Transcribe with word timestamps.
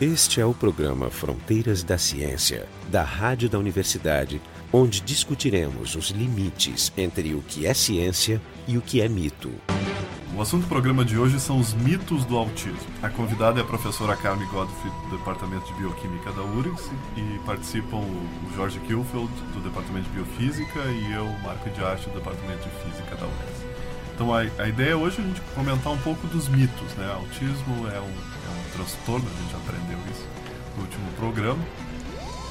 Este 0.00 0.40
é 0.40 0.44
o 0.44 0.52
programa 0.52 1.08
Fronteiras 1.08 1.84
da 1.84 1.96
Ciência, 1.96 2.66
da 2.88 3.04
Rádio 3.04 3.48
da 3.48 3.60
Universidade, 3.60 4.42
onde 4.72 5.00
discutiremos 5.00 5.94
os 5.94 6.10
limites 6.10 6.92
entre 6.96 7.32
o 7.32 7.40
que 7.42 7.64
é 7.64 7.72
ciência 7.72 8.42
e 8.66 8.76
o 8.76 8.82
que 8.82 9.00
é 9.00 9.08
mito. 9.08 9.52
O 10.34 10.42
assunto 10.42 10.62
do 10.62 10.68
programa 10.68 11.04
de 11.04 11.16
hoje 11.16 11.38
são 11.38 11.60
os 11.60 11.74
mitos 11.74 12.24
do 12.24 12.36
autismo. 12.36 12.76
A 13.04 13.08
convidada 13.08 13.60
é 13.60 13.62
a 13.62 13.66
professora 13.66 14.16
Carmen 14.16 14.48
Godfrey, 14.48 14.92
do 15.08 15.16
Departamento 15.16 15.64
de 15.66 15.74
Bioquímica 15.74 16.32
da 16.32 16.42
URGS, 16.42 16.90
e 17.16 17.38
participam 17.46 17.98
o 17.98 18.52
Jorge 18.56 18.80
Kilfeld, 18.80 19.30
do 19.52 19.60
Departamento 19.60 20.10
de 20.10 20.16
Biofísica, 20.16 20.80
e 20.86 21.12
eu, 21.12 21.26
Marco 21.44 21.70
de 21.70 21.84
Arte, 21.84 22.08
do 22.10 22.16
Departamento 22.16 22.68
de 22.68 22.82
Física 22.82 23.14
da 23.14 23.26
URGS. 23.26 23.64
Então, 24.12 24.34
a, 24.34 24.40
a 24.40 24.68
ideia 24.68 24.96
hoje 24.96 25.20
é 25.20 25.24
a 25.24 25.26
gente 25.26 25.40
comentar 25.54 25.92
um 25.92 25.98
pouco 25.98 26.26
dos 26.26 26.48
mitos. 26.48 26.94
Né? 26.96 27.12
Autismo 27.12 27.88
é 27.88 28.00
um, 28.00 28.33
transtorno, 28.74 29.26
a 29.26 29.42
gente 29.42 29.54
aprendeu 29.54 29.98
isso 30.10 30.26
no 30.76 30.82
último 30.82 31.10
programa, 31.12 31.62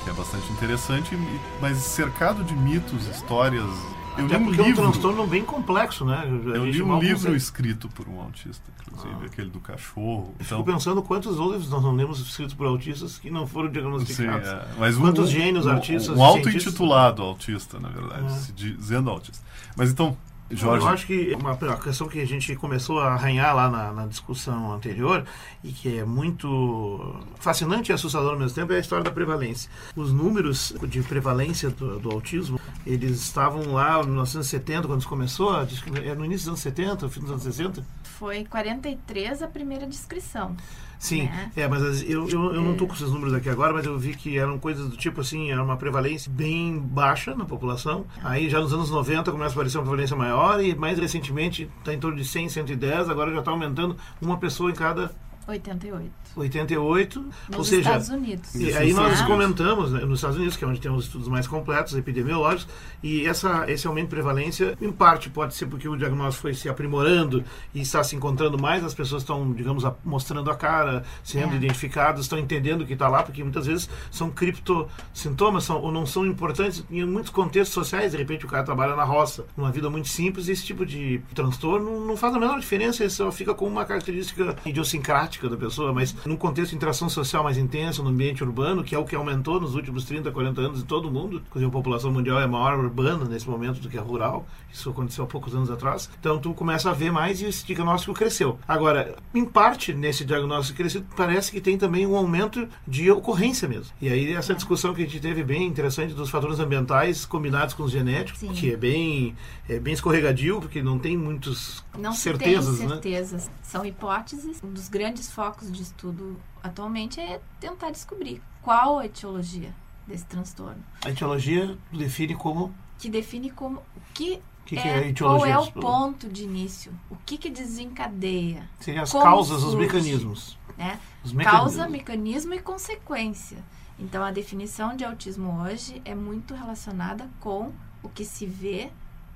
que 0.03 0.09
é 0.09 0.13
bastante 0.13 0.51
interessante, 0.51 1.17
mas 1.61 1.77
cercado 1.77 2.43
de 2.43 2.55
mitos, 2.55 3.07
histórias 3.07 3.69
eu 4.17 4.25
Até 4.25 4.37
li 4.37 4.43
um 4.43 4.51
livro. 4.51 4.63
É 4.63 4.87
um 4.87 4.91
transtorno 4.91 5.27
bem 5.27 5.43
complexo, 5.43 6.05
né? 6.05 6.21
A 6.23 6.25
eu 6.25 6.65
li 6.65 6.81
um 6.81 6.99
livro 6.99 7.15
consegue... 7.15 7.35
escrito 7.35 7.89
por 7.89 8.07
um 8.07 8.21
autista, 8.21 8.63
inclusive, 8.81 9.15
ah. 9.23 9.25
aquele 9.25 9.49
do 9.49 9.59
cachorro. 9.59 10.35
Então... 10.39 10.59
fico 10.59 10.71
pensando 10.71 11.01
quantos 11.01 11.39
outros 11.39 11.69
nós 11.69 11.81
não 11.81 11.95
lemos 11.95 12.19
escritos 12.19 12.53
por 12.53 12.67
autistas 12.67 13.17
que 13.17 13.31
não 13.31 13.47
foram 13.47 13.71
diagnosticados. 13.71 14.47
Sim, 14.47 14.55
é. 14.55 14.67
Mas 14.77 14.97
quantos 14.97 15.29
um, 15.29 15.31
gênios, 15.31 15.65
um, 15.65 15.71
artistas. 15.71 16.15
Um 16.15 16.23
auto-intitulado 16.23 17.23
autista, 17.23 17.79
na 17.79 17.89
verdade, 17.89 18.25
é. 18.25 18.29
se 18.29 18.51
dizendo 18.51 19.09
autista. 19.09 19.43
Mas 19.75 19.89
então, 19.89 20.15
Jorge. 20.55 20.85
Eu 20.85 20.91
acho 20.91 21.07
que 21.07 21.35
uma, 21.39 21.53
uma 21.53 21.77
questão 21.77 22.07
que 22.07 22.19
a 22.19 22.25
gente 22.25 22.55
começou 22.55 22.99
a 22.99 23.13
arranhar 23.13 23.55
lá 23.55 23.69
na, 23.69 23.93
na, 23.93 24.05
discussão 24.05 24.73
anterior 24.73 25.25
e 25.63 25.71
que 25.71 25.99
é 25.99 26.05
muito 26.05 27.15
fascinante 27.39 27.91
e 27.91 27.93
assustador 27.93 28.33
ao 28.33 28.39
mesmo 28.39 28.55
tempo 28.55 28.73
é 28.73 28.77
a 28.77 28.79
história 28.79 29.03
da 29.03 29.11
prevalência. 29.11 29.69
Os 29.95 30.11
números 30.11 30.73
de 30.87 31.01
prevalência 31.01 31.69
do, 31.69 31.99
do 31.99 32.11
autismo, 32.11 32.59
eles 32.85 33.21
estavam 33.21 33.73
lá 33.73 34.01
em 34.01 34.05
1970, 34.05 34.87
quando 34.87 35.05
começou, 35.05 35.55
é 35.55 36.15
no 36.15 36.25
início 36.25 36.45
dos 36.45 36.47
anos 36.49 36.59
70, 36.61 37.09
fim 37.09 37.21
dos 37.21 37.31
anos 37.31 37.43
60? 37.43 37.83
Foi 38.03 38.45
43 38.45 39.41
a 39.41 39.47
primeira 39.47 39.85
descrição. 39.87 40.55
Sim, 41.03 41.23
né? 41.23 41.51
é, 41.57 41.67
mas 41.67 42.01
eu, 42.03 42.29
eu, 42.29 42.53
eu 42.53 42.61
não 42.61 42.71
estou 42.71 42.87
com 42.87 42.93
esses 42.93 43.11
números 43.11 43.33
aqui 43.33 43.49
agora, 43.49 43.73
mas 43.73 43.85
eu 43.85 43.99
vi 43.99 44.15
que 44.15 44.37
eram 44.37 44.57
coisas 44.57 44.87
do 44.87 44.95
tipo 44.95 45.19
assim, 45.19 45.51
era 45.51 45.61
uma 45.61 45.75
prevalência 45.75 46.31
bem 46.31 46.79
baixa 46.79 47.35
na 47.35 47.43
população. 47.43 48.05
Aí 48.23 48.49
já 48.49 48.61
nos 48.61 48.73
anos 48.73 48.89
90 48.89 49.29
começa 49.29 49.51
a 49.51 49.53
aparecer 49.53 49.77
uma 49.79 49.83
prevalência 49.83 50.15
maior 50.15 50.63
e 50.63 50.73
mais 50.73 50.97
recentemente 50.97 51.69
está 51.79 51.93
em 51.93 51.99
torno 51.99 52.15
de 52.15 52.23
100, 52.23 52.47
110, 52.47 53.09
agora 53.09 53.33
já 53.33 53.39
está 53.39 53.51
aumentando 53.51 53.97
uma 54.21 54.37
pessoa 54.37 54.71
em 54.71 54.73
cada 54.73 55.13
88. 55.45 56.09
88, 56.35 57.19
nos 57.19 57.57
ou 57.57 57.63
seja, 57.63 57.81
Estados 57.81 58.09
Unidos. 58.09 58.55
E 58.55 58.73
aí 58.73 58.93
nós 58.93 59.21
comentamos 59.21 59.91
né, 59.91 60.01
nos 60.01 60.19
Estados 60.19 60.37
Unidos, 60.37 60.57
que 60.57 60.63
é 60.63 60.67
onde 60.67 60.79
tem 60.79 60.91
os 60.91 61.05
estudos 61.05 61.27
mais 61.27 61.47
completos 61.47 61.95
epidemiológicos, 61.95 62.67
e 63.01 63.25
essa, 63.25 63.69
esse 63.69 63.85
aumento 63.85 64.05
de 64.05 64.09
prevalência, 64.11 64.77
em 64.81 64.91
parte, 64.91 65.29
pode 65.29 65.53
ser 65.55 65.67
porque 65.67 65.87
o 65.87 65.95
diagnóstico 65.95 66.43
foi 66.43 66.53
se 66.53 66.69
aprimorando 66.69 67.43
e 67.73 67.81
está 67.81 68.03
se 68.03 68.15
encontrando 68.15 68.57
mais, 68.57 68.83
as 68.83 68.93
pessoas 68.93 69.21
estão, 69.21 69.51
digamos, 69.53 69.83
mostrando 70.03 70.49
a 70.49 70.55
cara, 70.55 71.03
sendo 71.23 71.53
é. 71.53 71.57
identificadas, 71.57 72.21
estão 72.21 72.39
entendendo 72.39 72.81
o 72.81 72.85
que 72.85 72.93
está 72.93 73.07
lá, 73.07 73.23
porque 73.23 73.43
muitas 73.43 73.65
vezes 73.65 73.89
são 74.09 74.29
criptossintomas, 74.29 75.63
são, 75.63 75.81
ou 75.81 75.91
não 75.91 76.05
são 76.05 76.25
importantes 76.25 76.83
em 76.89 77.05
muitos 77.05 77.31
contextos 77.31 77.73
sociais, 77.73 78.11
de 78.11 78.17
repente 78.17 78.45
o 78.45 78.49
cara 78.49 78.63
trabalha 78.63 78.95
na 78.95 79.03
roça, 79.03 79.45
numa 79.55 79.71
vida 79.71 79.89
muito 79.89 80.07
simples, 80.07 80.47
e 80.47 80.51
esse 80.51 80.65
tipo 80.65 80.85
de 80.85 81.21
transtorno 81.33 82.05
não 82.05 82.17
faz 82.17 82.33
a 82.35 82.39
menor 82.39 82.59
diferença, 82.59 83.03
ele 83.03 83.09
só 83.09 83.31
fica 83.31 83.53
com 83.53 83.67
uma 83.67 83.85
característica 83.85 84.55
idiosincrática 84.65 85.49
da 85.49 85.57
pessoa, 85.57 85.93
mas 85.93 86.15
num 86.25 86.35
contexto 86.35 86.71
de 86.71 86.75
interação 86.77 87.09
social 87.09 87.43
mais 87.43 87.57
intensa 87.57 88.01
no 88.01 88.09
ambiente 88.09 88.43
urbano, 88.43 88.83
que 88.83 88.95
é 88.95 88.97
o 88.97 89.05
que 89.05 89.15
aumentou 89.15 89.59
nos 89.59 89.75
últimos 89.75 90.05
30, 90.05 90.31
40 90.31 90.61
anos 90.61 90.79
em 90.81 90.85
todo 90.85 91.11
mundo. 91.11 91.41
Inclusive, 91.47 91.69
a 91.69 91.71
população 91.71 92.11
mundial 92.11 92.39
é 92.39 92.47
maior 92.47 92.79
urbana 92.79 93.25
nesse 93.25 93.49
momento 93.49 93.79
do 93.79 93.89
que 93.89 93.97
a 93.97 94.01
rural. 94.01 94.45
Isso 94.71 94.89
aconteceu 94.89 95.23
há 95.23 95.27
poucos 95.27 95.55
anos 95.55 95.69
atrás. 95.69 96.09
Então, 96.19 96.39
tu 96.39 96.53
começa 96.53 96.89
a 96.89 96.93
ver 96.93 97.11
mais 97.11 97.41
e 97.41 97.45
esse 97.45 97.65
diagnóstico 97.65 98.13
cresceu. 98.13 98.57
Agora, 98.67 99.15
em 99.33 99.45
parte, 99.45 99.93
nesse 99.93 100.23
diagnóstico 100.25 100.77
crescido, 100.77 101.05
parece 101.15 101.51
que 101.51 101.61
tem 101.61 101.77
também 101.77 102.07
um 102.07 102.15
aumento 102.15 102.67
de 102.87 103.11
ocorrência 103.11 103.67
mesmo. 103.67 103.93
E 104.01 104.09
aí, 104.09 104.33
essa 104.33 104.53
discussão 104.53 104.93
que 104.93 105.01
a 105.01 105.05
gente 105.05 105.19
teve 105.19 105.43
bem 105.43 105.67
interessante 105.67 106.13
dos 106.13 106.29
fatores 106.29 106.59
ambientais 106.59 107.25
combinados 107.25 107.73
com 107.73 107.83
os 107.83 107.91
genéticos, 107.91 108.39
Sim. 108.39 108.53
que 108.53 108.71
é 108.71 108.77
bem, 108.77 109.35
é 109.67 109.79
bem 109.79 109.93
escorregadio, 109.93 110.59
porque 110.59 110.81
não 110.81 110.97
tem 110.97 111.17
muitos 111.17 111.83
não 111.97 112.13
certezas. 112.13 112.79
Não 112.79 112.99
tem 112.99 113.13
certezas. 113.13 113.47
Né? 113.47 113.53
São 113.61 113.85
hipóteses. 113.85 114.61
Um 114.63 114.71
dos 114.71 114.87
grandes 114.87 115.31
focos 115.31 115.71
de 115.71 115.81
estudo 115.81 116.12
estudo 116.13 116.37
atualmente 116.61 117.19
é 117.19 117.41
tentar 117.59 117.91
descobrir 117.91 118.41
qual 118.61 118.99
a 118.99 119.05
etiologia 119.05 119.73
desse 120.07 120.25
transtorno. 120.25 120.83
A 121.03 121.09
etiologia 121.09 121.77
define 121.91 122.35
como? 122.35 122.73
Que 122.97 123.09
define 123.09 123.49
como 123.51 123.79
o 123.79 124.01
que, 124.13 124.41
que, 124.65 124.77
é, 124.77 125.11
que 125.11 125.23
é 125.23 125.27
qual 125.27 125.45
é 125.45 125.57
o 125.57 125.71
ponto 125.71 126.29
de 126.29 126.43
início, 126.43 126.93
o 127.09 127.15
que, 127.25 127.37
que 127.37 127.49
desencadeia. 127.49 128.69
Seriam 128.79 129.03
as 129.03 129.11
causas, 129.11 129.59
surge, 129.59 129.75
os 129.75 129.81
mecanismos. 129.81 130.57
Né? 130.77 130.99
Os 131.23 131.33
mecanismos. 131.33 131.75
Causa, 131.75 131.89
mecanismo 131.89 132.53
e 132.53 132.59
consequência. 132.59 133.57
Então 133.99 134.23
a 134.23 134.31
definição 134.31 134.95
de 134.95 135.03
autismo 135.03 135.61
hoje 135.61 136.01
é 136.05 136.15
muito 136.15 136.53
relacionada 136.53 137.29
com 137.39 137.71
o 138.01 138.09
que 138.09 138.25
se 138.25 138.45
vê 138.45 138.89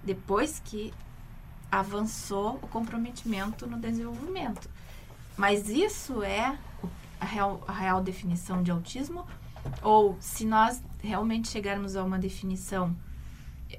depois 0.03 0.61
que 0.63 0.93
avançou 1.69 2.59
o 2.61 2.67
comprometimento 2.67 3.67
no 3.67 3.77
desenvolvimento. 3.77 4.69
Mas 5.37 5.69
isso 5.69 6.23
é 6.23 6.57
a 7.19 7.25
real, 7.25 7.63
a 7.67 7.71
real 7.71 8.01
definição 8.01 8.61
de 8.61 8.71
autismo? 8.71 9.25
Ou 9.81 10.17
se 10.19 10.45
nós 10.45 10.81
realmente 11.01 11.47
chegarmos 11.47 11.95
a 11.95 12.03
uma 12.03 12.17
definição, 12.17 12.95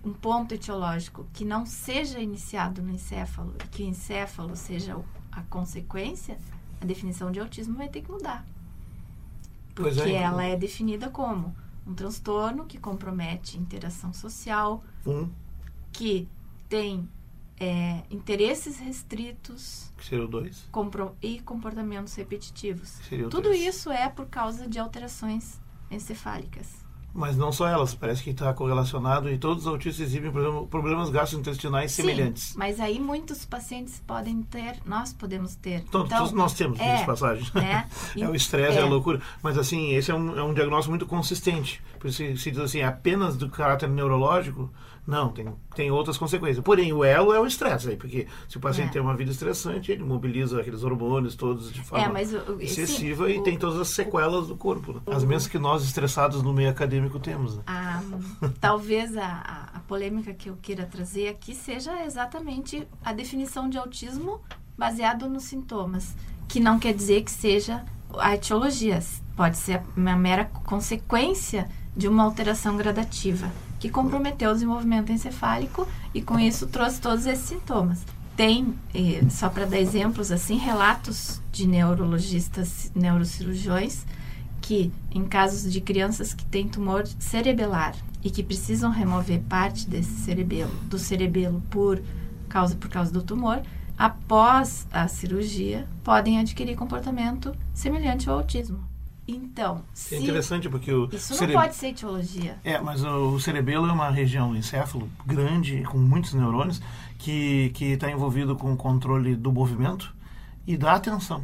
um 0.05 0.13
ponto 0.13 0.55
etiológico 0.55 1.27
que 1.33 1.45
não 1.45 1.65
seja 1.65 2.21
iniciado 2.21 2.83
no 2.83 2.91
encéfalo 2.91 3.55
e 3.65 3.69
que 3.69 3.83
o 3.83 3.87
encéfalo 3.87 4.55
seja 4.57 4.97
a 5.33 5.43
consequência, 5.43 6.39
a 6.81 6.85
definição 6.85 7.31
de 7.31 7.41
autismo 7.41 7.77
vai 7.77 7.89
ter 7.89 8.03
que 8.03 8.11
mudar. 8.11 8.45
Porque 9.75 10.01
é, 10.01 10.23
ela 10.23 10.45
é 10.45 10.57
definida 10.57 11.09
como 11.09 11.55
um 11.87 11.95
transtorno 11.95 12.67
que 12.67 12.79
compromete 12.79 13.57
interação 13.57 14.13
social, 14.13 14.85
um. 15.07 15.29
que 15.93 16.29
tem 16.69 17.09
é, 17.61 18.03
interesses 18.11 18.79
restritos 18.79 19.93
que 19.97 20.05
seria 20.05 20.25
o 20.25 20.29
e 21.21 21.41
comportamentos 21.41 22.15
repetitivos. 22.15 22.99
Tudo 23.31 23.53
isso 23.53 23.91
é 23.91 24.09
por 24.09 24.27
causa 24.27 24.69
de 24.69 24.79
alterações 24.79 25.61
encefálicas. 25.91 26.88
Mas 27.13 27.37
não 27.37 27.51
só 27.51 27.67
elas, 27.67 27.95
parece 27.95 28.23
que 28.23 28.31
está 28.31 28.53
correlacionado 28.53 29.31
e 29.31 29.39
todos 29.39 29.65
os 29.65 29.69
autistas 29.69 30.07
exibem 30.07 30.31
problemas 30.71 31.11
gastrointestinais 31.11 31.93
Sim, 31.93 32.03
semelhantes. 32.03 32.55
Mas 32.55 32.79
aí 32.79 33.01
muitos 33.01 33.45
pacientes 33.45 34.01
podem 34.07 34.43
ter, 34.43 34.77
nós 34.85 35.13
podemos 35.13 35.55
ter. 35.57 35.85
Então, 35.89 36.05
então 36.05 36.19
todos 36.19 36.33
nós 36.33 36.53
temos, 36.55 36.79
é, 36.79 37.05
passagem. 37.05 37.51
Né? 37.55 37.89
é 38.17 38.29
o 38.29 38.35
estresse, 38.35 38.79
é. 38.79 38.81
é. 38.81 38.85
a 38.85 38.87
loucura. 38.87 39.21
Mas 39.43 39.57
assim, 39.57 39.93
esse 39.95 40.11
é 40.11 40.15
um, 40.15 40.39
é 40.39 40.43
um 40.43 40.53
diagnóstico 40.55 40.91
muito 40.91 41.07
consistente. 41.07 41.83
Por 41.99 42.09
isso 42.09 42.19
se 42.37 42.51
diz 42.51 42.61
assim, 42.61 42.83
apenas 42.83 43.37
do 43.37 43.49
caráter 43.49 43.89
neurológico, 43.89 44.71
não, 45.09 45.31
tem, 45.31 45.51
tem 45.75 45.91
outras 45.91 46.19
consequências. 46.19 46.63
Porém, 46.63 46.93
o 46.93 47.03
elo 47.03 47.33
é 47.33 47.41
o 47.41 47.47
estresse 47.47 47.89
aí, 47.89 47.97
porque 47.97 48.27
se 48.47 48.59
o 48.59 48.61
paciente 48.61 48.91
é. 48.91 48.93
tem 48.93 49.01
uma 49.01 49.17
vida 49.17 49.31
estressante, 49.31 49.91
ele 49.91 50.05
mobiliza 50.05 50.61
aqueles 50.61 50.85
hormônios 50.85 51.35
todos 51.35 51.73
de 51.73 51.81
forma 51.81 52.21
é, 52.21 52.23
o, 52.23 52.61
excessiva 52.61 53.27
sim, 53.27 53.33
e 53.33 53.39
o, 53.39 53.43
tem 53.43 53.57
todas 53.57 53.81
as 53.81 53.89
sequelas 53.89 54.49
do 54.49 54.55
corpo. 54.55 54.93
Né? 54.93 55.01
As 55.07 55.25
mesmas 55.25 55.47
que 55.47 55.59
nós, 55.59 55.83
estressados 55.83 56.43
no 56.43 56.53
meio 56.53 56.69
acadêmico, 56.69 56.98
temos. 57.21 57.57
Né? 57.57 57.63
Ah, 57.67 58.03
talvez 58.61 59.17
a, 59.17 59.71
a 59.75 59.81
polêmica 59.81 60.35
que 60.35 60.49
eu 60.49 60.57
queira 60.61 60.87
trazer 60.87 61.29
aqui 61.29 61.55
seja 61.55 62.05
exatamente 62.05 62.87
a 63.05 63.13
definição 63.13 63.69
de 63.69 63.79
autismo 63.79 64.41
baseado 64.77 65.29
nos 65.29 65.45
sintomas, 65.45 66.15
que 66.47 66.61
não 66.61 66.79
quer 66.79 66.95
dizer 66.95 67.23
que 67.23 67.31
seja 67.31 67.85
a 68.19 68.35
etiologia, 68.35 69.01
pode 69.37 69.59
ser 69.59 69.83
uma 69.97 70.17
mera 70.17 70.45
consequência 70.45 71.69
de 71.97 72.09
uma 72.09 72.25
alteração 72.25 72.77
gradativa 72.77 73.51
que 73.79 73.89
comprometeu 73.89 74.51
o 74.51 74.55
desenvolvimento 74.55 75.13
encefálico 75.13 75.87
e 76.13 76.21
com 76.21 76.39
isso 76.39 76.67
trouxe 76.67 77.01
todos 77.01 77.27
esses 77.27 77.47
sintomas. 77.47 78.05
Tem, 78.37 78.75
eh, 78.95 79.23
só 79.31 79.49
para 79.49 79.67
dar 79.67 79.79
exemplos 79.79 80.31
assim, 80.31 80.57
relatos 80.57 81.41
de 81.51 81.67
neurologistas, 81.67 82.91
neurocirurgiões, 82.95 84.05
que 84.69 84.93
em 85.11 85.25
casos 85.25 85.73
de 85.73 85.81
crianças 85.81 86.35
que 86.35 86.45
têm 86.45 86.69
tumor 86.69 87.07
cerebelar 87.19 87.95
e 88.23 88.29
que 88.29 88.43
precisam 88.43 88.91
remover 88.91 89.41
parte 89.49 89.89
desse 89.89 90.11
cerebelo, 90.11 90.71
do 90.83 90.99
cerebelo 90.99 91.63
por 91.71 92.03
causa 92.51 92.77
por 92.77 92.91
causa 92.91 93.11
do 93.11 93.23
tumor, 93.23 93.63
após 93.97 94.87
a 94.93 95.09
cirurgia, 95.09 95.89
podem 96.05 96.39
adquirir 96.39 96.77
comportamento 96.77 97.57
semelhante 97.73 98.29
ao 98.29 98.37
autismo. 98.37 98.79
Então, 99.27 99.83
é 100.13 100.17
interessante 100.19 100.69
porque 100.69 100.93
o 100.93 101.09
isso 101.11 101.47
não 101.47 101.53
pode 101.55 101.75
ser 101.75 101.89
etiologia. 101.89 102.59
É, 102.63 102.79
mas 102.79 103.03
o 103.03 103.41
cerebelo 103.41 103.87
é 103.87 103.93
uma 103.93 104.11
região 104.11 104.55
encéfalo 104.55 105.09
grande 105.25 105.83
com 105.85 105.97
muitos 105.97 106.35
neurônios 106.35 106.79
que 107.19 107.71
que 107.73 107.93
está 107.93 108.11
envolvido 108.11 108.55
com 108.55 108.71
o 108.75 108.77
controle 108.77 109.35
do 109.35 109.51
movimento 109.51 110.15
e 110.67 110.77
da 110.77 110.93
atenção. 110.93 111.43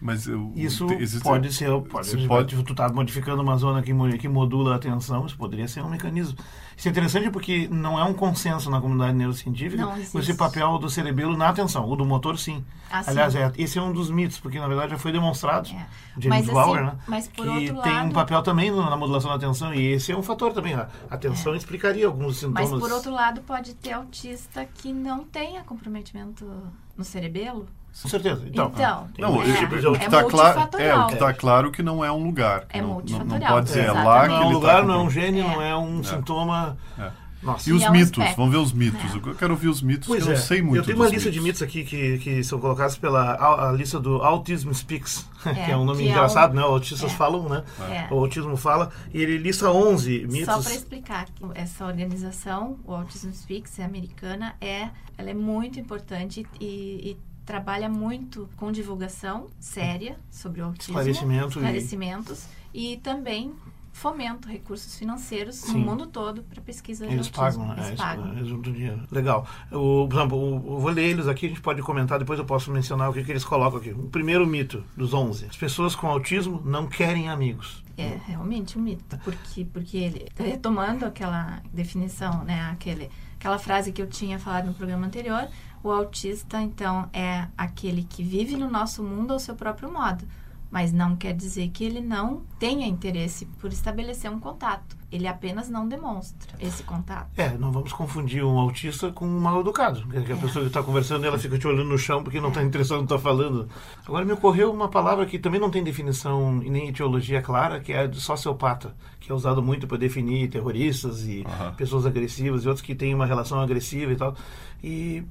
Mas 0.00 0.26
eu, 0.26 0.50
Isso 0.56 0.86
te- 0.86 0.94
existe- 0.94 1.22
pode 1.22 1.52
ser, 1.52 1.68
pode, 1.82 2.06
se 2.08 2.26
pode- 2.26 2.62
tu 2.64 2.72
está 2.72 2.88
modificando 2.88 3.42
uma 3.42 3.56
zona 3.58 3.82
que, 3.82 3.92
que 4.18 4.28
modula 4.28 4.72
a 4.72 4.76
atenção, 4.76 5.26
isso 5.26 5.36
poderia 5.36 5.68
ser 5.68 5.82
um 5.82 5.90
mecanismo. 5.90 6.38
Isso 6.74 6.88
é 6.88 6.90
interessante 6.90 7.28
porque 7.30 7.68
não 7.70 7.98
é 7.98 8.04
um 8.04 8.14
consenso 8.14 8.70
na 8.70 8.80
comunidade 8.80 9.12
neurocientífica 9.12 9.86
esse 10.18 10.32
papel 10.34 10.78
do 10.78 10.88
cerebelo 10.88 11.36
na 11.36 11.50
atenção, 11.50 11.86
o 11.86 11.94
do 11.94 12.06
motor 12.06 12.38
sim. 12.38 12.64
Ah, 12.90 13.02
sim. 13.02 13.10
Aliás, 13.10 13.34
é, 13.34 13.52
esse 13.58 13.78
é 13.78 13.82
um 13.82 13.92
dos 13.92 14.10
mitos, 14.10 14.40
porque 14.40 14.58
na 14.58 14.66
verdade 14.66 14.92
já 14.92 14.98
foi 14.98 15.12
demonstrado, 15.12 15.68
É. 15.68 15.86
James 16.18 16.28
Mas, 16.28 16.42
assim, 16.44 16.54
Bauer, 16.54 16.82
né? 16.84 16.92
mas 17.06 17.28
por 17.28 17.44
que 17.44 17.48
outro 17.50 17.82
tem 17.82 17.92
um 17.92 17.96
lado- 18.04 18.12
papel 18.14 18.42
também 18.42 18.70
na 18.70 18.96
modulação 18.96 19.28
da 19.30 19.36
atenção 19.36 19.74
e 19.74 19.92
esse 19.92 20.10
é 20.10 20.16
um 20.16 20.22
fator 20.22 20.54
também. 20.54 20.74
A 20.74 20.88
atenção 21.10 21.54
explicaria 21.54 22.06
alguns 22.06 22.38
sintomas. 22.38 22.70
Mas 22.70 22.80
por 22.80 22.90
outro 22.90 23.12
lado, 23.12 23.42
pode 23.42 23.74
ter 23.74 23.92
autista 23.92 24.64
que 24.64 24.92
não 24.94 25.24
tenha 25.24 25.62
comprometimento 25.62 26.50
no 26.96 27.04
cerebelo. 27.04 27.68
Com 28.02 28.08
certeza. 28.08 28.42
Então, 28.46 28.72
Então, 28.74 29.08
tem 29.14 29.24
Não, 29.24 29.32
muitos 29.32 29.54
É, 29.54 29.88
o- 29.88 29.92
que 29.98 30.04
é 30.04 30.08
tá 30.08 30.24
claro, 30.24 30.58
é, 30.58 30.60
multifatorial. 30.60 31.02
o 31.02 31.06
que 31.08 31.12
está 31.14 31.34
claro 31.34 31.70
que 31.72 31.82
não 31.82 32.04
é 32.04 32.10
um 32.10 32.22
lugar. 32.24 32.64
É 32.70 32.78
não, 32.80 32.88
não, 32.88 32.88
não 32.88 32.94
multifatorial, 33.00 33.52
pode 33.54 33.66
dizer 33.66 33.84
é 33.84 33.92
lá 33.92 34.22
que 34.22 34.28
Não 34.28 34.36
é 34.42 34.46
um 34.46 34.50
lugar, 34.52 34.80
tá 34.80 34.86
não 34.86 34.94
é 34.94 34.98
um 35.02 35.10
gênio, 35.10 35.44
É. 35.44 35.48
não 35.54 35.62
é 35.62 35.76
um 35.76 36.02
sintoma. 36.04 36.76
É. 36.98 37.10
Nossa. 37.42 37.70
E 37.70 37.72
os 37.72 37.82
é 37.82 37.88
um 37.88 37.92
mitos, 37.92 38.10
aspecto. 38.18 38.36
vamos 38.36 38.52
ver 38.52 38.58
os 38.58 38.70
mitos. 38.74 39.14
Eu 39.14 39.34
quero 39.34 39.54
ouvir 39.54 39.68
os 39.68 39.80
mitos, 39.80 40.06
Pois 40.06 40.22
que 40.22 40.28
eu 40.28 40.34
é, 40.34 40.36
não 40.36 40.42
sei 40.44 40.60
muito 40.60 40.76
eu 40.76 40.82
tenho 40.84 40.98
uma 40.98 41.06
dos 41.06 41.14
lista 41.14 41.30
de 41.30 41.40
mitos 41.40 41.62
aqui 41.62 41.84
que, 41.84 42.18
que 42.18 42.44
são 42.44 42.60
colocados 42.60 42.98
pela 42.98 43.32
a, 43.32 43.70
a 43.70 43.72
lista 43.72 43.98
do 43.98 44.16
Autism 44.22 44.70
Speaks, 44.74 45.26
que 45.42 45.70
é 45.70 45.74
um 45.74 45.86
nome 45.86 46.06
é 46.06 46.10
engraçado, 46.10 46.52
um- 46.52 46.56
né? 46.56 46.62
Autistas 46.62 47.10
é. 47.10 47.14
falam, 47.16 47.48
né? 47.48 47.64
É. 47.90 48.14
O 48.14 48.18
autismo 48.18 48.58
fala, 48.58 48.90
e 49.14 49.22
ele 49.22 49.38
lista 49.38 49.70
11 49.70 50.20
Só 50.20 50.32
mitos. 50.32 50.64
para 50.66 50.74
explicar, 50.74 51.24
que 51.34 51.42
essa 51.54 51.86
organização, 51.86 52.78
o 52.84 52.92
Autism 52.94 53.30
Speaks, 53.32 53.78
é 53.78 53.84
americana, 53.84 54.54
é, 54.60 54.90
ela 55.16 55.30
é 55.30 55.34
muito 55.34 55.80
importante 55.80 56.46
e, 56.60 56.66
e 57.12 57.16
trabalha 57.50 57.88
muito 57.88 58.48
com 58.56 58.70
divulgação 58.70 59.48
séria 59.58 60.16
sobre 60.30 60.60
o 60.60 60.66
autismo, 60.66 60.92
Esclarecimento 60.92 61.46
e- 61.46 61.48
esclarecimentos 61.48 62.46
e, 62.72 62.96
também 62.98 63.52
fomento 63.92 64.48
recursos 64.48 64.94
financeiros 64.96 65.56
Sim. 65.56 65.72
no 65.72 65.78
mundo 65.80 66.06
todo 66.06 66.44
para 66.44 66.62
pesquisa 66.62 67.04
de 67.08 67.12
Eles 67.12 67.26
autismo. 67.36 67.64
pagam, 67.66 67.66
né? 67.76 67.88
Eles 67.88 68.00
É 68.00 68.02
pagam. 68.02 68.32
Eles 68.36 68.46
juntam 68.48 68.72
dinheiro. 68.72 69.02
Legal. 69.10 69.44
O, 69.72 70.06
por 70.08 70.16
exemplo, 70.16 70.38
o- 70.38 70.74
eu 70.76 70.80
vou 70.80 70.90
ler 70.92 71.06
eles 71.10 71.26
aqui, 71.26 71.46
a 71.46 71.48
gente 71.48 71.60
pode 71.60 71.82
comentar, 71.82 72.20
depois 72.20 72.38
eu 72.38 72.44
posso 72.44 72.70
mencionar 72.70 73.10
o 73.10 73.12
que, 73.12 73.24
que 73.24 73.32
eles 73.32 73.44
colocam 73.44 73.80
aqui. 73.80 73.90
O 73.90 74.08
primeiro 74.08 74.46
mito 74.46 74.84
dos 74.96 75.12
11. 75.12 75.46
As 75.46 75.56
pessoas 75.56 75.96
com 75.96 76.06
autismo 76.06 76.62
não 76.64 76.86
querem 76.86 77.28
amigos. 77.28 77.82
É 77.98 78.16
realmente 78.26 78.78
um 78.78 78.82
mito, 78.82 79.18
porque 79.24 79.64
porque 79.64 79.96
ele 79.98 80.28
retomando 80.36 81.04
aquela 81.04 81.60
definição, 81.72 82.44
né, 82.44 82.70
aquele 82.70 83.10
aquela 83.38 83.58
frase 83.58 83.90
que 83.90 84.00
eu 84.02 84.06
tinha 84.06 84.38
falado 84.38 84.66
no 84.66 84.74
programa 84.74 85.06
anterior, 85.06 85.48
o 85.82 85.90
autista 85.90 86.60
então 86.60 87.08
é 87.12 87.46
aquele 87.56 88.04
que 88.04 88.22
vive 88.22 88.56
no 88.56 88.70
nosso 88.70 89.02
mundo 89.02 89.32
ao 89.32 89.38
seu 89.38 89.54
próprio 89.54 89.90
modo, 89.90 90.24
mas 90.70 90.92
não 90.92 91.16
quer 91.16 91.34
dizer 91.34 91.68
que 91.70 91.84
ele 91.84 92.00
não 92.00 92.42
tenha 92.58 92.86
interesse 92.86 93.46
por 93.60 93.72
estabelecer 93.72 94.30
um 94.30 94.38
contato. 94.38 94.96
Ele 95.10 95.26
apenas 95.26 95.68
não 95.68 95.88
demonstra 95.88 96.54
esse 96.60 96.84
contato. 96.84 97.28
É, 97.36 97.58
não 97.58 97.72
vamos 97.72 97.92
confundir 97.92 98.44
um 98.44 98.56
autista 98.56 99.10
com 99.10 99.26
um 99.26 99.40
mal 99.40 99.60
educado. 99.60 100.02
Porque 100.02 100.32
a 100.32 100.36
pessoa 100.36 100.62
que 100.62 100.68
está 100.68 100.80
conversando, 100.80 101.26
ela 101.26 101.36
fica 101.36 101.58
te 101.58 101.66
olhando 101.66 101.88
no 101.88 101.98
chão 101.98 102.22
porque 102.22 102.40
não 102.40 102.50
está 102.50 102.62
interessado 102.62 103.00
no 103.00 103.06
que 103.08 103.12
está 103.12 103.18
falando. 103.18 103.68
Agora 104.06 104.24
me 104.24 104.32
ocorreu 104.32 104.72
uma 104.72 104.88
palavra 104.88 105.26
que 105.26 105.36
também 105.36 105.60
não 105.60 105.70
tem 105.70 105.82
definição 105.82 106.62
e 106.62 106.70
nem 106.70 106.88
etiologia 106.88 107.42
clara, 107.42 107.80
que 107.80 107.92
é 107.92 108.02
a 108.02 108.06
de 108.06 108.20
sociopata, 108.20 108.94
que 109.18 109.32
é 109.32 109.34
usado 109.34 109.60
muito 109.60 109.88
para 109.88 109.96
definir 109.98 110.48
terroristas 110.48 111.24
e 111.24 111.44
pessoas 111.76 112.06
agressivas 112.06 112.64
e 112.64 112.68
outros 112.68 112.86
que 112.86 112.94
têm 112.94 113.12
uma 113.12 113.26
relação 113.26 113.58
agressiva 113.58 114.12
e 114.12 114.16
tal. 114.16 114.36
E 114.84 115.24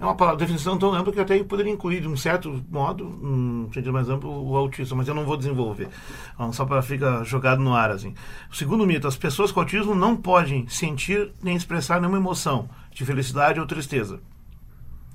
é 0.00 0.04
uma 0.04 0.14
palavra, 0.16 0.38
definição 0.38 0.76
tão 0.76 0.92
ampla 0.92 1.12
que 1.12 1.20
até 1.20 1.42
poderia 1.44 1.72
incluir, 1.72 2.00
de 2.00 2.08
um 2.08 2.16
certo 2.16 2.62
modo, 2.70 3.06
um 3.06 3.66
sentido 3.72 3.92
mais 3.92 4.08
amplo, 4.08 4.30
o 4.50 4.56
autista, 4.56 4.94
mas 4.94 5.06
eu 5.08 5.14
não 5.14 5.24
vou 5.24 5.36
desenvolver. 5.36 5.88
Então, 6.34 6.52
Só 6.52 6.64
para 6.66 6.82
ficar 6.82 7.22
jogado 7.24 7.60
no 7.62 7.74
ar, 7.74 7.90
assim. 7.90 8.14
O 8.50 8.56
segundo 8.56 8.86
mito, 8.86 9.06
as 9.06 9.16
pessoas 9.16 9.52
com 9.52 9.60
autismo 9.60 9.94
não 9.94 10.16
podem 10.16 10.66
sentir 10.68 11.32
nem 11.42 11.56
expressar 11.56 12.00
nenhuma 12.00 12.18
emoção 12.18 12.68
de 12.90 13.04
felicidade 13.04 13.60
ou 13.60 13.66
tristeza. 13.66 14.20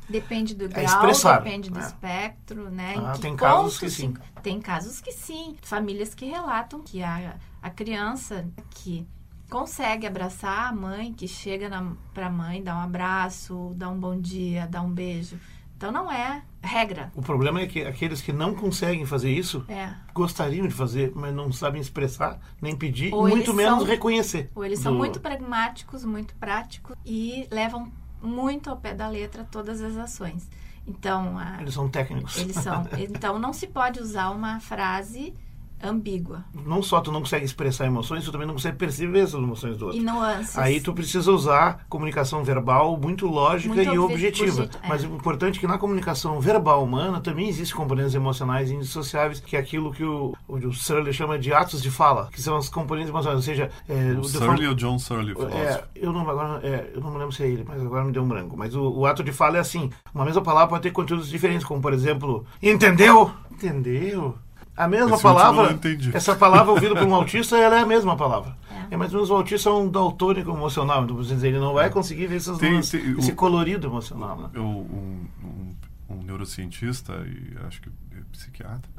Depende 0.09 0.55
do 0.55 0.67
grau, 0.67 0.83
expressar, 0.83 1.37
depende 1.43 1.69
do 1.69 1.77
né? 1.77 1.85
espectro, 1.85 2.69
né? 2.71 2.95
Ah, 2.97 3.13
tem 3.19 3.35
casos 3.35 3.77
que 3.77 3.89
se- 3.91 3.97
sim. 3.97 4.13
Tem 4.41 4.59
casos 4.59 4.99
que 4.99 5.11
sim. 5.11 5.55
Famílias 5.61 6.15
que 6.15 6.25
relatam 6.25 6.81
que 6.81 7.03
a, 7.03 7.35
a 7.61 7.69
criança 7.69 8.47
que 8.71 9.05
consegue 9.50 10.06
abraçar 10.07 10.69
a 10.69 10.72
mãe, 10.72 11.13
que 11.13 11.28
chega 11.28 11.68
na, 11.69 11.94
pra 12.13 12.30
mãe, 12.30 12.62
dá 12.63 12.75
um 12.75 12.81
abraço, 12.81 13.74
dá 13.75 13.90
um 13.90 14.00
bom 14.00 14.19
dia, 14.19 14.68
dá 14.68 14.81
um 14.81 14.92
beijo. 14.92 15.38
Então 15.75 15.92
não 15.94 16.12
é 16.12 16.44
regra. 16.62 17.10
O 17.16 17.22
problema 17.22 17.62
é 17.62 17.66
que 17.66 17.81
aqueles 17.84 18.22
que 18.22 18.34
não 18.34 18.54
conseguem 18.54 19.06
fazer 19.06 19.31
isso 19.31 19.63
É. 19.69 19.94
gostariam 20.13 20.68
de 20.68 20.74
fazer, 20.74 21.13
mas 21.16 21.34
não 21.34 21.51
sabem 21.54 21.80
expressar, 21.80 22.38
nem 22.62 22.75
pedir, 22.75 23.13
Ou 23.13 23.28
muito 23.28 23.54
menos 23.54 23.80
são- 23.80 23.88
reconhecer. 23.88 24.51
Ou 24.54 24.66
eles 24.66 24.80
são 24.80 24.92
Do- 24.92 24.98
muito 24.98 25.22
pragmáticos, 25.22 26.04
muito 26.04 26.36
práticos 26.36 26.96
e 27.06 27.48
levam 27.50 27.90
muito 28.22 28.69
ao 28.69 28.75
pé 28.75 28.94
da 28.94 29.07
letra 29.07 29.46
todas 29.50 29.81
as 29.81 29.96
ações. 29.96 30.50
Então, 30.86 31.38
a- 31.38 31.62
Eles 31.62 31.74
são 31.74 31.88
técnicos. 31.88 32.38
eles 32.38 32.57
são. 32.57 32.86
Então 33.00 33.40
não 33.40 33.54
se 33.54 33.66
pode 33.68 34.01
usar 34.01 34.31
uma 34.31 34.60
frase 34.60 35.34
ambígua 35.83 36.43
Não 36.65 36.81
só 36.83 36.99
tu 37.01 37.11
não 37.11 37.19
consegue 37.21 37.45
expressar 37.45 37.85
emoções, 37.85 38.23
tu 38.25 38.31
também 38.31 38.47
não 38.47 38.53
consegue 38.55 38.77
perceber 38.77 39.21
as 39.21 39.33
emoções 39.33 39.77
do 39.77 39.85
outro. 39.87 39.99
e 39.99 40.03
nuances. 40.03 40.57
Aí 40.57 40.79
tu 40.81 40.93
precisa 40.93 41.31
usar 41.31 41.85
comunicação 41.89 42.43
verbal 42.43 42.97
muito 42.97 43.27
lógica 43.27 43.73
Muito 43.73 43.87
e 43.93 43.97
obje- 43.99 44.13
objetiva. 44.13 44.63
objet- 44.63 44.79
é. 44.83 44.87
Mas 44.87 45.03
o 45.03 45.07
importante 45.07 45.57
é 45.57 45.59
que 45.59 45.67
na 45.67 45.77
comunicação 45.77 46.39
verbal 46.39 46.83
humana 46.83 47.19
também 47.21 47.47
existem 47.47 47.75
componentes 47.77 48.13
emocionais 48.15 48.71
indissociáveis, 48.71 49.39
que 49.39 49.55
é 49.55 49.59
aquilo 49.59 49.91
que 49.93 50.03
o, 50.03 50.33
o 50.47 50.73
Searle 50.73 51.11
chama 51.13 51.37
de 51.39 51.53
atos 51.53 51.81
de 51.81 51.89
fala, 51.91 52.29
que 52.31 52.41
são 52.41 52.55
as 52.57 52.69
componentes 52.69 53.09
emocionais. 53.09 53.37
Ou 53.37 53.43
seja, 53.43 53.69
é, 53.87 54.13
O 54.19 54.23
Surley 54.23 54.47
forma- 54.47 54.69
ou 54.69 54.75
John 54.75 54.99
Surley, 54.99 55.33
o 55.33 55.47
é, 55.49 55.83
eu 55.95 56.11
não, 56.13 56.29
agora, 56.29 56.59
é, 56.65 56.91
eu 56.93 57.01
não 57.01 57.11
me 57.11 57.17
lembro 57.17 57.33
se 57.33 57.43
é 57.43 57.47
ele, 57.47 57.65
mas 57.67 57.81
agora 57.81 58.03
me 58.03 58.11
deu 58.11 58.23
um 58.23 58.27
branco. 58.27 58.55
Mas 58.57 58.75
o, 58.75 58.81
o 58.89 59.05
ato 59.05 59.23
de 59.23 59.31
fala 59.31 59.57
é 59.57 59.59
assim: 59.59 59.89
uma 60.13 60.25
mesma 60.25 60.41
palavra 60.41 60.69
pode 60.69 60.83
ter 60.83 60.91
conteúdos 60.91 61.29
diferentes, 61.29 61.65
como 61.65 61.81
por 61.81 61.93
exemplo, 61.93 62.45
entendeu? 62.61 63.31
Entendeu? 63.51 64.35
A 64.79 64.87
mesma 64.87 65.15
Esse 65.15 65.23
palavra, 65.23 65.77
essa 66.13 66.35
palavra 66.35 66.71
ouvida 66.71 66.95
por 66.95 67.05
um 67.05 67.13
autista, 67.13 67.57
ela 67.57 67.77
é 67.77 67.81
a 67.81 67.85
mesma 67.85 68.15
palavra. 68.15 68.55
É. 68.89 68.93
É, 68.93 68.97
mais 68.97 69.11
ou 69.11 69.17
menos 69.17 69.29
o 69.29 69.35
autista 69.35 69.69
é 69.69 69.73
um 69.73 69.89
daltônico 69.91 70.49
emocional, 70.51 71.03
então 71.03 71.19
ele 71.21 71.59
não 71.59 71.73
vai 71.73 71.89
conseguir 71.89 72.27
ver 72.27 72.37
essas 72.37 72.57
Tem- 72.57 72.71
nuances, 72.71 72.91
tem- 73.01 73.19
esse 73.19 73.31
o- 73.33 73.35
colorido 73.35 73.87
emocional. 73.87 74.37
Né? 74.39 74.49
Eu, 74.53 74.63
um, 74.63 75.27
um, 75.43 75.75
um 76.15 76.23
neurocientista 76.23 77.13
e 77.27 77.57
acho 77.67 77.81
que 77.81 77.89
é 77.89 78.21
psiquiatra, 78.31 78.89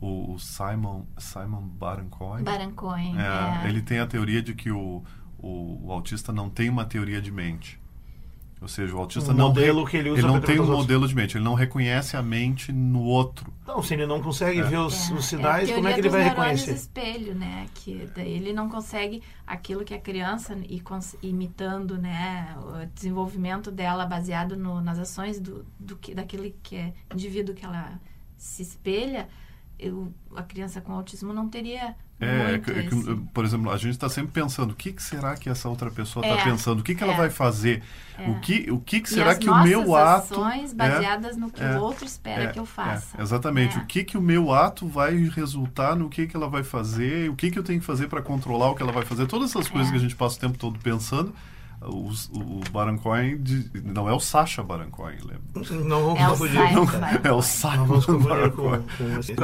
o, 0.00 0.32
o 0.32 0.38
Simon, 0.38 1.04
Simon 1.18 1.60
Baron-Cohen, 1.78 2.44
Barancoin. 2.44 3.14
é, 3.18 3.66
é. 3.66 3.68
ele 3.68 3.82
tem 3.82 3.98
a 3.98 4.06
teoria 4.06 4.40
de 4.42 4.54
que 4.54 4.70
o, 4.70 5.02
o, 5.38 5.86
o 5.86 5.92
autista 5.92 6.32
não 6.32 6.48
tem 6.48 6.70
uma 6.70 6.86
teoria 6.86 7.20
de 7.20 7.30
mente. 7.30 7.78
Ou 8.60 8.66
seja, 8.66 8.92
o 8.94 8.98
autista 8.98 9.30
Um 9.30 9.34
não, 9.34 9.48
modelo 9.48 9.86
que 9.86 9.96
ele 9.96 10.10
usa 10.10 10.26
não 10.26 10.38
pra 10.38 10.46
tem 10.48 10.56
um 10.58 10.62
outros. 10.62 10.78
modelo 10.80 11.06
de 11.06 11.14
mente, 11.14 11.36
ele 11.36 11.44
não 11.44 11.54
reconhece 11.54 12.16
a 12.16 12.22
mente 12.22 12.72
no 12.72 13.02
outro. 13.02 13.52
Então, 13.62 13.80
se 13.82 13.94
ele 13.94 14.04
não 14.04 14.20
consegue 14.20 14.60
ver 14.62 14.78
os, 14.78 15.10
É, 15.10 15.14
os 15.14 15.18
é 15.20 15.22
sinais, 15.28 15.70
como 15.70 15.86
é 15.86 15.92
que 15.92 16.00
ele 16.00 16.08
vai 16.08 16.24
reconhecer? 16.24 16.72
espelho, 16.72 17.34
né? 17.36 17.66
Que 17.74 18.08
daí 18.16 18.32
ele 18.32 18.52
não 18.52 18.68
consegue 18.68 19.22
aquilo 19.46 19.84
que 19.84 19.94
a 19.94 20.00
criança 20.00 20.58
e 20.68 20.80
cons- 20.80 21.14
imitando, 21.22 21.96
né, 21.96 22.56
o 22.58 22.84
desenvolvimento 22.94 23.70
dela 23.70 24.04
baseado 24.04 24.56
no- 24.56 24.80
nas 24.80 24.98
ações 24.98 25.38
do, 25.38 25.64
do 25.78 25.94
que 25.96 26.12
daquele 26.14 26.56
que 26.62 26.74
é 26.76 26.92
indivíduo 27.14 27.54
que 27.54 27.64
ela 27.64 28.00
se 28.36 28.62
espelha, 28.62 29.28
eu, 29.78 30.12
a 30.36 30.42
criança 30.42 30.80
com 30.80 30.92
autismo 30.92 31.32
não 31.32 31.48
teria 31.48 31.94
É, 32.20 32.48
muito 32.48 32.70
é 32.72 32.82
que, 32.82 32.94
esse- 32.94 33.14
por 33.32 33.44
exemplo, 33.44 33.70
a 33.70 33.76
gente 33.76 33.92
está 33.92 34.08
sempre 34.08 34.32
pensando 34.32 34.72
o 34.72 34.74
que, 34.74 34.92
que 34.92 35.02
será 35.02 35.36
que 35.36 35.48
essa 35.48 35.68
outra 35.68 35.88
pessoa 35.90 36.24
está 36.26 36.40
É, 36.40 36.44
pensando, 36.44 36.80
o 36.80 36.82
que, 36.82 36.94
que 36.94 37.02
ela 37.04 37.12
é. 37.12 37.16
vai 37.16 37.30
fazer, 37.30 37.82
o 38.26 38.40
que, 38.40 38.68
o 38.72 38.80
que, 38.80 39.00
que 39.00 39.08
será 39.08 39.36
que 39.36 39.48
o 39.48 39.62
meu 39.62 39.94
ato 39.94 40.34
ações 40.34 40.72
é, 40.72 40.74
baseadas 40.74 41.36
no 41.36 41.48
que 41.50 41.62
é, 41.62 41.78
o 41.78 41.80
outro 41.82 42.04
espera 42.04 42.44
é, 42.44 42.46
que 42.48 42.58
eu 42.58 42.66
faça. 42.66 43.16
é, 43.16 43.22
exatamente. 43.22 43.78
É. 43.78 43.80
O 43.80 43.86
que, 43.86 44.02
que 44.02 44.18
o 44.18 44.22
meu 44.22 44.52
ato 44.52 44.88
vai 44.88 45.14
resultar 45.28 45.94
no 45.94 46.08
que, 46.08 46.26
que 46.26 46.36
ela 46.36 46.48
vai 46.48 46.64
fazer, 46.64 47.30
o 47.30 47.36
que, 47.36 47.50
que 47.50 47.58
eu 47.58 47.62
tenho 47.62 47.78
que 47.78 47.86
fazer 47.86 48.08
para 48.08 48.20
controlar 48.20 48.70
o 48.70 48.74
que 48.74 48.82
ela 48.82 48.90
vai 48.92 49.04
fazer. 49.04 49.26
Todas 49.28 49.50
essas 49.50 49.68
coisas 49.68 49.88
É. 49.88 49.92
que 49.92 49.98
a 49.98 50.00
gente 50.00 50.16
passa 50.16 50.36
o 50.36 50.40
tempo 50.40 50.58
todo 50.58 50.76
pensando. 50.80 51.32
O, 51.82 52.10
o 52.32 52.60
Baron 52.72 52.98
Cohen 52.98 53.38
de- 53.42 53.70
não 53.84 54.08
é 54.08 54.12
o 54.12 54.20
Sacha 54.20 54.62
Baron 54.62 54.90
Cohen, 54.90 55.18
lembra? 55.22 55.84
Não 55.84 56.14
vamos 56.14 56.20
É 56.20 56.26
o 56.26 56.30
confundir. 56.30 56.72
Não, 56.72 56.82
É 57.24 57.32
o 57.32 57.42
confundir 57.42 58.28
Baron 58.28 58.50
Cohen. 58.50 58.82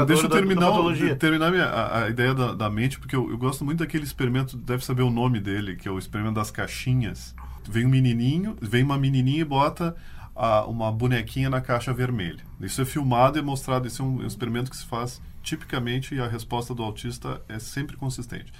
Deixa 0.06 0.24
eu 0.24 0.28
terminar, 0.28 0.70
da 0.70 1.16
terminar 1.16 1.50
minha, 1.50 1.64
a, 1.66 2.04
a 2.04 2.08
ideia 2.10 2.34
da, 2.34 2.52
da 2.54 2.68
mente, 2.70 2.98
porque 2.98 3.14
eu, 3.16 3.30
eu 3.30 3.38
gosto 3.38 3.64
muito 3.64 3.78
daquele 3.78 4.04
experimento, 4.04 4.56
deve 4.56 4.84
saber 4.84 5.02
o 5.02 5.10
nome 5.10 5.40
dele, 5.40 5.76
que 5.76 5.86
é 5.88 5.90
o 5.90 5.98
experimento 5.98 6.34
das 6.34 6.50
caixinhas. 6.50 7.34
Vem 7.68 7.86
um 7.86 7.88
menininho, 7.90 8.56
vem 8.60 8.82
uma 8.82 8.98
menininha 8.98 9.40
e 9.40 9.44
bota 9.44 9.94
a- 10.34 10.64
uma 10.66 10.90
bonequinha 10.92 11.48
na 11.48 11.60
caixa 11.60 11.92
vermelha. 11.92 12.40
Isso 12.60 12.82
é 12.82 12.84
filmado 12.84 13.38
e 13.38 13.40
é 13.40 13.42
mostrado, 13.42 13.86
isso 13.86 14.02
é 14.02 14.04
um 14.04 14.26
experimento 14.26 14.70
que 14.70 14.76
se 14.76 14.84
faz 14.84 15.20
tipicamente 15.42 16.14
e 16.14 16.20
a 16.20 16.26
resposta 16.26 16.74
do 16.74 16.82
autista 16.82 17.40
é 17.48 17.58
sempre 17.58 17.96
consistente. 17.96 18.52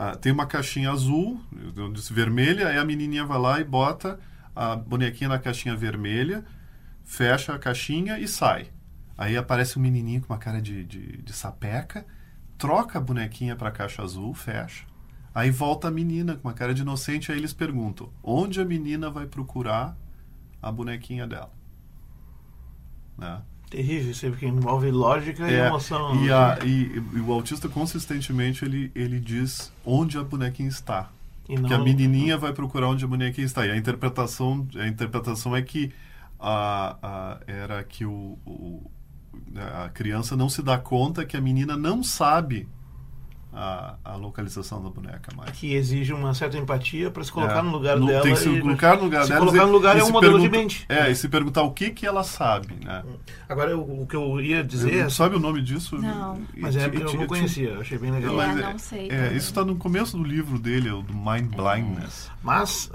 Ah, 0.00 0.14
tem 0.14 0.30
uma 0.30 0.46
caixinha 0.46 0.92
azul, 0.92 1.40
eu 1.74 1.92
disse 1.92 2.12
vermelha, 2.12 2.68
aí 2.68 2.78
a 2.78 2.84
menininha 2.84 3.26
vai 3.26 3.36
lá 3.36 3.60
e 3.60 3.64
bota 3.64 4.20
a 4.54 4.76
bonequinha 4.76 5.28
na 5.28 5.40
caixinha 5.40 5.74
vermelha, 5.74 6.44
fecha 7.04 7.52
a 7.52 7.58
caixinha 7.58 8.16
e 8.16 8.28
sai. 8.28 8.70
Aí 9.16 9.36
aparece 9.36 9.76
um 9.76 9.82
menininho 9.82 10.20
com 10.20 10.32
uma 10.32 10.38
cara 10.38 10.62
de, 10.62 10.84
de, 10.84 11.16
de 11.20 11.32
sapeca, 11.32 12.06
troca 12.56 12.98
a 12.98 13.00
bonequinha 13.00 13.56
para 13.56 13.70
a 13.70 13.72
caixa 13.72 14.00
azul, 14.00 14.32
fecha. 14.34 14.86
Aí 15.34 15.50
volta 15.50 15.88
a 15.88 15.90
menina 15.90 16.36
com 16.36 16.46
uma 16.46 16.54
cara 16.54 16.72
de 16.72 16.82
inocente, 16.82 17.32
aí 17.32 17.38
eles 17.38 17.52
perguntam: 17.52 18.12
onde 18.22 18.60
a 18.60 18.64
menina 18.64 19.10
vai 19.10 19.26
procurar 19.26 19.96
a 20.62 20.70
bonequinha 20.70 21.26
dela? 21.26 21.52
Né? 23.16 23.42
Terrível, 23.70 24.10
isso 24.12 24.26
porque 24.30 24.46
envolve 24.46 24.90
lógica 24.90 25.50
e 25.50 25.54
É, 25.54 25.66
emoção. 25.66 26.14
E, 26.24 26.28
né? 26.28 26.32
a- 26.32 26.58
e- 26.64 27.02
e 27.14 27.20
o 27.20 27.32
autista 27.32 27.68
consistentemente 27.68 28.64
ele, 28.64 28.90
ele 28.94 29.20
diz 29.20 29.70
onde 29.84 30.16
a 30.16 30.22
bonequinha 30.24 30.68
está. 30.68 31.10
E 31.48 31.54
Que 31.54 31.60
não- 31.62 31.76
a 31.76 31.78
menininha 31.78 32.36
vai 32.38 32.52
procurar 32.52 32.88
onde 32.88 33.04
a 33.04 33.08
bonequinha 33.08 33.44
está. 33.46 33.66
E 33.66 33.70
a 33.70 33.76
interpretação, 33.76 34.66
a 34.76 34.86
interpretação 34.86 35.54
é 35.54 35.60
que 35.62 35.92
a, 36.40 36.96
a- 37.02 37.38
era 37.46 37.82
que 37.84 38.04
o, 38.04 38.38
o- 38.46 38.90
a 39.84 39.88
criança 39.90 40.36
não 40.36 40.48
se 40.48 40.62
dá 40.62 40.78
conta 40.78 41.24
que 41.24 41.36
a 41.36 41.40
menina 41.40 41.76
não 41.76 42.02
sabe 42.02 42.66
a, 43.52 43.94
a 44.04 44.16
localização 44.16 44.82
da 44.82 44.90
boneca 44.90 45.34
mais. 45.36 45.50
que 45.52 45.74
exige 45.74 46.12
uma 46.12 46.34
certa 46.34 46.56
empatia 46.58 47.10
para 47.10 47.24
se 47.24 47.32
colocar 47.32 47.58
É. 47.58 47.62
no 47.62 47.70
lugar 47.70 47.98
No- 47.98 48.06
dela. 48.06 48.22
Tem 48.22 48.34
que 48.34 48.40
se 48.40 48.48
e- 48.48 48.60
colocar 48.60 48.96
no 48.96 49.04
lugar 49.04 49.22
se 49.22 49.28
dela. 49.30 49.40
colocar 49.40 49.62
e- 49.62 49.66
no 49.66 49.72
lugar 49.72 49.96
e 49.96 50.00
é 50.00 50.02
um 50.02 50.06
se 50.06 50.12
modelo 50.12 50.38
de 50.38 50.48
pergunta- 50.48 50.58
mente. 50.74 50.86
É, 50.88 51.10
e 51.10 51.16
se 51.16 51.28
perguntar 51.28 51.62
o 51.62 51.72
que 51.72 51.90
que 51.90 52.06
ela 52.06 52.22
sabe, 52.22 52.74
né? 52.84 53.02
Agora, 53.48 53.76
o, 53.76 54.02
o 54.02 54.06
que 54.06 54.14
eu 54.16 54.40
ia 54.40 54.62
dizer... 54.62 54.92
Eu- 54.94 55.10
Sabe 55.10 55.36
o 55.36 55.38
nome 55.40 55.62
disso? 55.62 55.96
Não. 55.96 56.36
E- 56.54 56.60
Mas 56.60 56.76
é, 56.76 56.88
e- 56.88 57.00
eu 57.00 57.12
não 57.14 57.26
conhecia, 57.26 57.70
eu 57.70 57.80
achei 57.80 57.96
bem 57.98 58.10
legal. 58.10 58.34
É, 58.40 58.46
Mas 58.46 58.56
não 58.60 58.78
sei 58.78 59.08
É, 59.10 59.28
isso 59.28 59.46
está 59.48 59.64
no 59.64 59.76
começo 59.76 60.16
do 60.16 60.22
livro 60.22 60.58
dele, 60.58 60.90
o 60.90 61.02
do 61.02 61.14
Mind 61.14 61.46
Blindness. 61.54 62.30
Mas, 62.42 62.90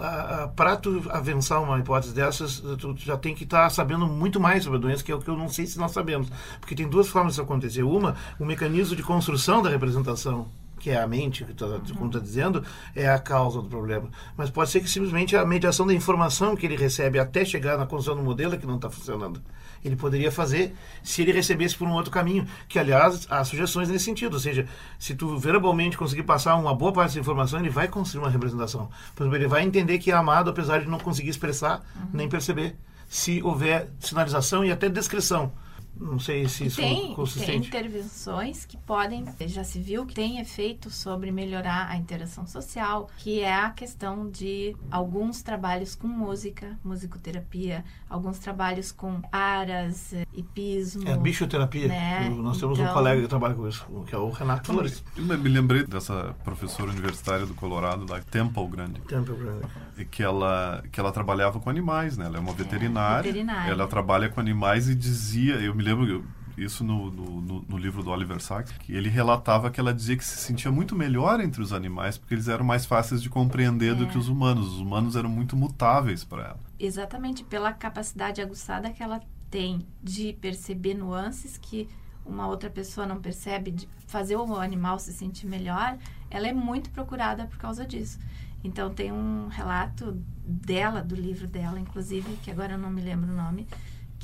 para 0.55 0.77
tu 0.77 1.01
avançar 1.09 1.59
uma 1.61 1.77
hipótese 1.79 2.13
dessas, 2.13 2.59
tu 2.79 2.95
já 2.97 3.17
tem 3.17 3.35
que 3.35 3.43
estar 3.43 3.69
sabendo 3.69 4.07
muito 4.07 4.39
mais 4.39 4.63
sobre 4.63 4.77
a 4.77 4.81
doença, 4.81 5.03
que 5.03 5.11
é 5.11 5.15
o 5.15 5.19
que 5.19 5.29
eu 5.29 5.35
não 5.37 5.49
sei 5.49 5.65
se 5.65 5.77
nós 5.77 5.91
sabemos. 5.91 6.27
Porque 6.59 6.75
tem 6.75 6.87
duas 6.87 7.07
formas 7.09 7.33
disso 7.33 7.41
acontecer. 7.41 7.83
Uma, 7.83 8.15
o 8.39 8.45
mecanismo 8.45 8.95
de 8.95 9.03
construção 9.03 9.61
da 9.61 9.69
representação, 9.69 10.47
que 10.83 10.89
é 10.89 11.01
a 11.01 11.07
mente, 11.07 11.45
que 11.45 11.53
tu- 11.53 11.81
como 11.95 12.07
está 12.07 12.19
dizendo, 12.19 12.61
é 12.93 13.07
a 13.09 13.17
causa 13.17 13.61
do 13.61 13.69
problema. 13.69 14.09
Mas 14.35 14.49
pode 14.49 14.69
ser 14.69 14.81
que 14.81 14.89
simplesmente 14.89 15.33
a 15.33 15.45
mediação 15.45 15.87
da 15.87 15.93
informação 15.93 16.57
que 16.57 16.65
ele 16.65 16.75
recebe 16.75 17.17
até 17.17 17.45
chegar 17.45 17.77
na 17.77 17.85
construção 17.85 18.17
do 18.17 18.21
modelo 18.21 18.53
é 18.53 18.57
que 18.57 18.67
não 18.67 18.75
está 18.75 18.89
funcionando. 18.89 19.41
Ele 19.81 19.95
poderia 19.95 20.29
fazer 20.29 20.75
se 21.01 21.21
ele 21.21 21.31
recebesse 21.31 21.77
por 21.77 21.87
um 21.87 21.93
outro 21.93 22.11
caminho, 22.11 22.45
que 22.67 22.77
aliás 22.77 23.25
há 23.29 23.45
sugestões 23.45 23.87
nesse 23.87 24.03
sentido, 24.03 24.33
ou 24.33 24.39
seja, 24.41 24.67
se 24.99 25.15
tu 25.15 25.37
verbalmente 25.37 25.97
conseguir 25.97 26.23
passar 26.23 26.55
uma 26.55 26.75
boa 26.75 26.91
parte 26.91 27.09
dessa 27.11 27.19
informação, 27.21 27.59
ele 27.61 27.69
vai 27.69 27.87
construir 27.87 28.21
uma 28.25 28.29
representação. 28.29 28.89
Por 29.15 29.23
exemplo, 29.23 29.37
ele 29.37 29.47
vai 29.47 29.63
entender 29.63 29.99
que 29.99 30.11
é 30.11 30.13
amado 30.13 30.49
apesar 30.49 30.81
de 30.81 30.87
não 30.89 30.99
conseguir 30.99 31.29
expressar 31.29 31.81
nem 32.11 32.27
perceber, 32.27 32.75
se 33.07 33.41
houver 33.41 33.89
sinalização 34.01 34.65
e 34.65 34.71
até 34.71 34.89
descrição. 34.89 35.53
Não 35.99 36.17
sei 36.19 36.47
se 36.49 36.65
isso 36.65 36.81
é 36.81 36.83
tem, 36.85 36.95
tem 37.07 37.15
consistente. 37.15 37.67
intervenções 37.67 38.65
que 38.65 38.75
podem, 38.77 39.25
já 39.47 39.63
se 39.63 39.79
viu 39.79 40.05
que 40.05 40.13
tem 40.15 40.39
efeito 40.39 40.89
sobre 40.89 41.31
melhorar 41.31 41.87
a 41.89 41.95
interação 41.95 42.45
social, 42.47 43.09
que 43.17 43.39
é 43.41 43.53
a 43.53 43.69
questão 43.69 44.29
de 44.29 44.75
alguns 44.91 45.41
trabalhos 45.41 45.95
com 45.95 46.07
música, 46.07 46.77
musicoterapia, 46.83 47.85
alguns 48.09 48.39
trabalhos 48.39 48.91
com 48.91 49.21
aras, 49.31 50.13
eh, 50.13 50.25
hipismo. 50.33 51.07
É 51.07 51.15
bichoterapia. 51.17 51.87
né? 51.87 52.29
Nós 52.29 52.57
temos 52.59 52.79
um 52.79 52.81
Então- 52.81 52.93
colega 52.93 53.21
que 53.21 53.27
trabalha 53.27 53.53
com 53.53 53.67
isso, 53.67 53.85
que 54.07 54.15
é 54.15 54.17
o 54.17 54.29
Renato 54.29 54.71
Flores. 54.73 55.03
Eu 55.15 55.23
me 55.37 55.49
lembrei 55.49 55.85
dessa 55.85 56.35
professora 56.43 56.91
universitária 56.91 57.45
do 57.45 57.53
Colorado, 57.53 58.05
da 58.05 58.19
Temple 58.19 58.67
Grande, 58.67 58.99
Tempo 59.01 59.35
grande. 59.35 59.65
e 59.97 60.05
que 60.05 60.23
ela, 60.23 60.83
que 60.91 60.99
ela 60.99 61.11
trabalhava 61.11 61.59
com 61.59 61.69
animais, 61.69 62.17
né? 62.17 62.25
Ela 62.25 62.37
é 62.37 62.39
uma 62.39 62.53
veterinária, 62.53 63.23
veterinária. 63.23 63.71
ela 63.71 63.87
trabalha 63.87 64.29
com 64.29 64.39
animais 64.39 64.89
e 64.89 64.95
dizia, 64.95 65.55
eu 65.55 65.73
me 65.75 65.82
lembro 65.83 66.07
eu- 66.07 66.23
isso 66.57 66.83
no, 66.83 67.09
no, 67.09 67.41
no- 67.67 67.77
livro 67.77 68.03
do 68.03 68.11
Oliver 68.11 68.39
Sacks, 68.39 68.71
que 68.77 68.93
ele 68.93 69.09
relatava 69.09 69.71
que 69.71 69.79
ela 69.79 69.91
dizia 69.93 70.15
que 70.15 70.23
se 70.23 70.37
sentia 70.37 70.71
muito 70.71 70.95
melhor 70.95 71.41
entre 71.41 71.61
os 71.61 71.73
animais 71.73 72.15
porque 72.17 72.33
eles 72.35 72.47
eram 72.47 72.63
mais 72.63 72.85
fáceis 72.85 73.21
de 73.23 73.29
compreender 73.29 73.95
do 73.95 74.03
É. 74.03 74.07
que 74.07 74.17
os 74.17 74.27
humanos. 74.29 74.67
Os 74.73 74.79
humanos 74.79 75.15
eram 75.15 75.29
muito 75.29 75.55
mutáveis 75.55 76.23
para 76.23 76.43
ela. 76.43 76.59
exatamente 76.79 77.43
pela 77.43 77.71
capacidade 77.73 78.41
aguçada 78.41 78.89
que 78.91 79.01
ela 79.01 79.21
tem 79.49 79.85
de 80.01 80.33
perceber 80.33 80.93
nuances 80.95 81.57
que 81.57 81.87
uma 82.25 82.47
outra 82.47 82.69
pessoa 82.69 83.05
não 83.07 83.19
percebe, 83.19 83.71
de 83.71 83.87
fazer 84.07 84.35
o 84.35 84.55
animal 84.59 84.97
se 84.99 85.11
sentir 85.13 85.45
melhor, 85.47 85.97
ela 86.29 86.47
é 86.47 86.53
muito 86.53 86.89
procurada 86.91 87.45
por 87.45 87.57
causa 87.57 87.85
disso. 87.85 88.19
Então 88.63 88.93
tem 88.93 89.11
um 89.11 89.47
relato 89.49 90.17
dela, 90.45 91.01
do 91.01 91.15
livro 91.15 91.47
dela, 91.47 91.79
inclusive, 91.79 92.37
que 92.43 92.49
agora 92.51 92.73
eu 92.73 92.77
não 92.77 92.89
me 92.89 93.01
lembro 93.01 93.31
o 93.31 93.35
nome, 93.35 93.67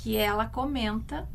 que 0.01 0.15
ela 0.15 0.45
comenta 0.45 1.27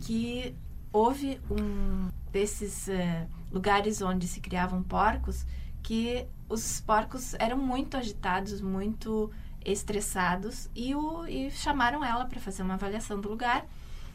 que 0.00 0.54
houve 0.92 1.40
um 1.50 2.08
desses 2.32 2.88
eh, 2.88 3.26
lugares 3.52 4.00
onde 4.00 4.26
se 4.26 4.40
criavam 4.40 4.82
porcos 4.82 5.44
que 5.82 6.26
os 6.48 6.80
porcos 6.80 7.34
eram 7.34 7.58
muito 7.58 7.96
agitados, 7.96 8.60
muito 8.60 9.30
estressados 9.64 10.70
e, 10.74 10.94
o, 10.94 11.26
e 11.26 11.50
chamaram 11.50 12.04
ela 12.04 12.24
para 12.24 12.40
fazer 12.40 12.62
uma 12.62 12.74
avaliação 12.74 13.20
do 13.20 13.28
lugar. 13.28 13.66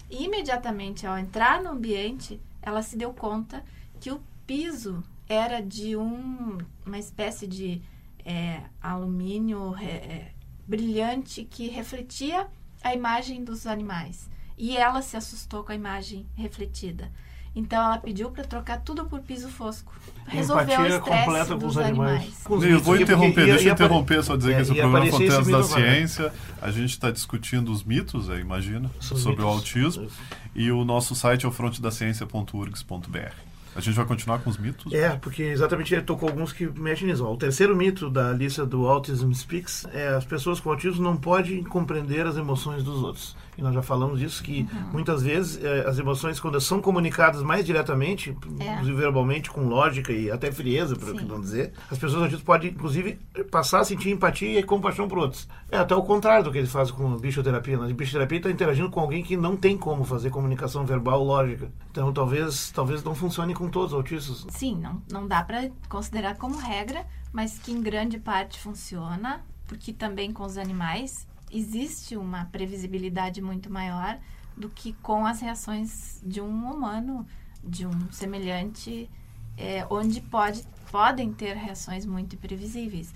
E 0.10 0.24
imediatamente 0.24 1.06
ao 1.06 1.18
entrar 1.18 1.62
no 1.62 1.70
ambiente, 1.72 2.42
ela 2.62 2.82
se 2.82 2.98
deu 2.98 3.14
conta 3.14 3.64
que 4.00 4.12
o 4.12 4.22
piso 4.48 5.04
era 5.28 5.62
de 5.62 5.96
um, 5.96 6.58
uma 6.86 6.98
espécie 6.98 7.48
de 7.48 7.82
é, 8.24 8.64
alumínio 8.82 9.76
é, 9.78 10.32
brilhante 10.68 11.44
que 11.44 11.68
refletia 11.68 12.48
a 12.86 12.94
imagem 12.94 13.44
dos 13.44 13.66
animais. 13.66 14.30
E 14.58 14.78
ela 14.78 15.02
se 15.02 15.18
assustou 15.18 15.64
com 15.64 15.72
a 15.72 15.76
imagem 15.76 16.26
refletida. 16.36 17.12
Então 17.56 17.82
ela 17.84 17.98
pediu 17.98 18.30
para 18.30 18.44
trocar 18.44 18.82
tudo 18.82 19.06
por 19.06 19.22
piso 19.22 19.50
fosco. 19.50 19.92
Resolveu 20.28 20.66
o 20.68 20.86
Empatia 20.86 20.98
estresse 20.98 21.26
completa 21.26 21.54
com 21.54 21.58
dos 21.58 21.70
os 21.76 21.78
animais. 21.78 22.10
animais. 22.12 22.44
Com 22.44 22.58
os 22.58 22.64
Eu 22.66 22.80
vou 22.82 22.96
interromper, 22.98 23.46
deixa 23.46 23.70
eu 23.70 23.74
interromper, 23.74 24.24
só 24.24 24.36
dizer 24.36 24.52
É, 24.52 24.56
que 24.58 24.62
esse 24.62 24.74
programa 24.76 25.06
Fronteiras 25.08 25.48
da. 25.48 25.64
Ciência, 25.64 26.34
a 26.62 26.70
gente 26.70 26.92
está 26.92 27.10
discutindo 27.12 27.72
os 27.72 27.84
mitos, 27.84 28.30
é, 28.30 28.40
imagina, 28.40 28.92
Os 29.00 29.06
sobre 29.08 29.42
o 29.42 29.48
mitos. 29.48 29.98
autismo, 29.98 30.08
e 30.54 30.70
o 30.72 30.84
nosso 30.86 31.16
site 31.16 31.46
é 31.46 31.50
o 31.50 31.52
frontedaciencia.urgs.br. 31.52 33.34
A 33.76 33.82
gente 33.82 33.94
vai 33.94 34.06
continuar 34.06 34.40
com 34.40 34.50
os 34.50 34.58
mitos? 34.58 34.94
É, 34.94 35.10
porque 35.18 35.44
exatamente 35.44 35.94
ele 35.94 36.02
tocou 36.02 36.30
alguns 36.30 36.54
que 36.54 36.66
mexem 36.80 37.08
nisso. 37.08 37.26
O 37.26 37.36
terceiro 37.36 37.76
mito 37.76 38.10
da 38.10 38.32
lista 38.32 38.66
do 38.66 38.88
Autism 38.88 39.34
Speaks 39.34 39.86
é 39.94 40.08
as 40.08 40.24
pessoas 40.24 40.62
com 40.62 40.70
autismo 40.70 41.04
não 41.04 41.18
podem 41.18 41.62
compreender 41.62 42.26
as 42.26 42.38
emoções 42.38 42.84
dos 42.84 43.04
outros. 43.04 43.36
E 43.58 43.62
nós 43.62 43.74
já 43.74 43.82
falamos 43.82 44.20
disso, 44.20 44.44
que 44.44 44.68
muitas 44.92 45.22
vezes 45.24 45.64
eh, 45.64 45.86
as 45.88 45.98
emoções, 45.98 46.40
quando 46.40 46.60
são 46.60 46.82
comunicadas 46.82 47.42
mais 47.42 47.66
diretamente, 47.66 48.36
É. 48.60 48.74
inclusive 48.74 48.98
verbalmente, 48.98 49.50
com 49.50 49.68
lógica 49.68 50.12
e 50.12 50.30
até 50.30 50.52
frieza, 50.52 50.96
que 50.96 51.24
não 51.26 51.40
dizer, 51.40 51.72
as 51.90 51.98
pessoas 51.98 52.22
autistas 52.24 52.44
podem, 52.44 52.72
inclusive, 52.72 53.18
passar 53.52 53.80
a 53.82 53.86
sentir 53.86 54.10
empatia 54.12 54.60
e 54.60 54.64
compaixão 54.64 55.08
por 55.08 55.18
outros. 55.20 55.48
É 55.72 55.78
até 55.78 55.96
o 55.96 56.04
contrário 56.04 56.44
do 56.44 56.52
que 56.52 56.58
eles 56.58 56.72
fazem 56.72 56.94
com 56.94 57.16
bichoterapia. 57.18 57.78
Na 57.78 57.88
bichoterapia 57.94 58.38
está 58.38 58.52
interagindo 58.52 58.90
com 58.90 59.00
alguém 59.00 59.24
que 59.24 59.36
não 59.38 59.56
tem 59.56 59.78
como 59.78 60.04
fazer 60.04 60.30
comunicação 60.30 60.86
verbal 60.86 61.24
lógica. 61.24 61.72
Então 61.92 62.12
talvez, 62.14 62.72
talvez 62.72 63.04
não 63.04 63.16
funcione 63.16 63.54
com 63.54 63.70
todos 63.70 63.92
os 63.94 63.98
autistas. 63.98 64.46
Sim, 64.50 64.76
não, 64.78 65.02
não 65.12 65.28
dá 65.28 65.44
para 65.44 65.70
considerar 65.90 66.36
como 66.38 66.58
regra, 66.58 67.06
mas 67.32 67.58
que 67.58 67.72
em 67.72 67.82
grande 67.82 68.20
parte 68.20 68.60
funciona, 68.60 69.42
porque 69.68 69.92
também 69.94 70.32
com 70.32 70.44
os 70.44 70.58
animais 70.58 71.28
existe 71.58 72.18
uma 72.18 72.46
previsibilidade 72.46 73.42
muito 73.42 73.72
maior 73.72 74.20
do 74.56 74.70
que 74.70 74.94
com 74.94 75.26
as 75.26 75.42
reações 75.42 76.22
de 76.26 76.42
um 76.42 76.72
humano, 76.72 77.26
de 77.64 77.86
um 77.86 78.12
semelhante, 78.12 79.10
é, 79.58 79.86
onde 79.90 80.22
pode, 80.22 80.64
podem 80.92 81.34
ter 81.34 81.56
reações 81.56 82.06
muito 82.06 82.36
imprevisíveis. 82.36 83.14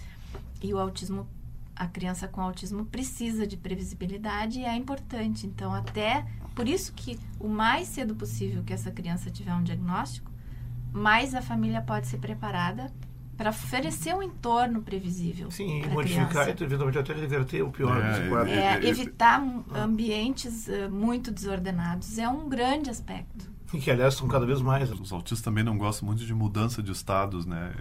E 0.62 0.74
o 0.74 0.80
autismo, 0.80 1.28
a 1.76 1.88
criança 1.88 2.28
com 2.28 2.42
autismo 2.42 2.86
precisa 2.86 3.48
de 3.48 3.58
previsibilidade 3.58 4.60
e 4.60 4.66
é 4.66 4.76
importante. 4.76 5.48
Então, 5.48 5.74
até 5.74 6.26
por 6.56 6.68
isso 6.68 6.94
que 6.94 7.20
o 7.40 7.48
mais 7.48 7.88
cedo 7.88 8.16
possível 8.16 8.64
que 8.64 8.74
essa 8.74 8.92
criança 8.92 9.30
tiver 9.30 9.54
um 9.54 9.64
diagnóstico, 9.64 10.30
mais 10.92 11.36
a 11.36 11.42
família 11.42 11.82
pode 11.82 12.08
ser 12.08 12.18
preparada 12.18 12.92
para 13.40 13.52
oferecer 13.52 14.14
um 14.14 14.22
entorno 14.22 14.82
previsível. 14.82 15.50
Sim, 15.50 15.82
e 15.82 15.88
modificar 15.88 16.28
criança. 16.44 16.50
e 16.60 16.64
eventualmente 16.66 16.98
até 17.00 17.14
reverter 17.14 17.62
o 17.64 17.72
pior 17.72 17.98
É, 17.98 18.10
desse 18.12 18.30
quadro. 18.30 18.52
é, 18.52 18.76
É, 18.76 18.86
evitar 18.86 19.42
um- 19.42 19.64
ambientes 19.74 20.68
eh, 20.68 20.90
muito 20.90 21.32
desordenados 21.32 22.18
é 22.20 22.28
um 22.28 22.50
grande 22.50 22.90
aspecto. 22.90 23.50
E 23.74 23.80
que, 23.80 23.90
aliás, 23.90 24.16
são 24.16 24.28
cada 24.28 24.46
vez 24.46 24.62
mais. 24.62 24.92
Os 24.92 25.14
autistas 25.14 25.40
também 25.42 25.64
não 25.64 25.78
gostam 25.78 26.06
muito 26.06 26.26
de 26.26 26.34
mudança 26.34 26.84
de 26.84 26.92
estados, 26.92 27.46
né? 27.46 27.72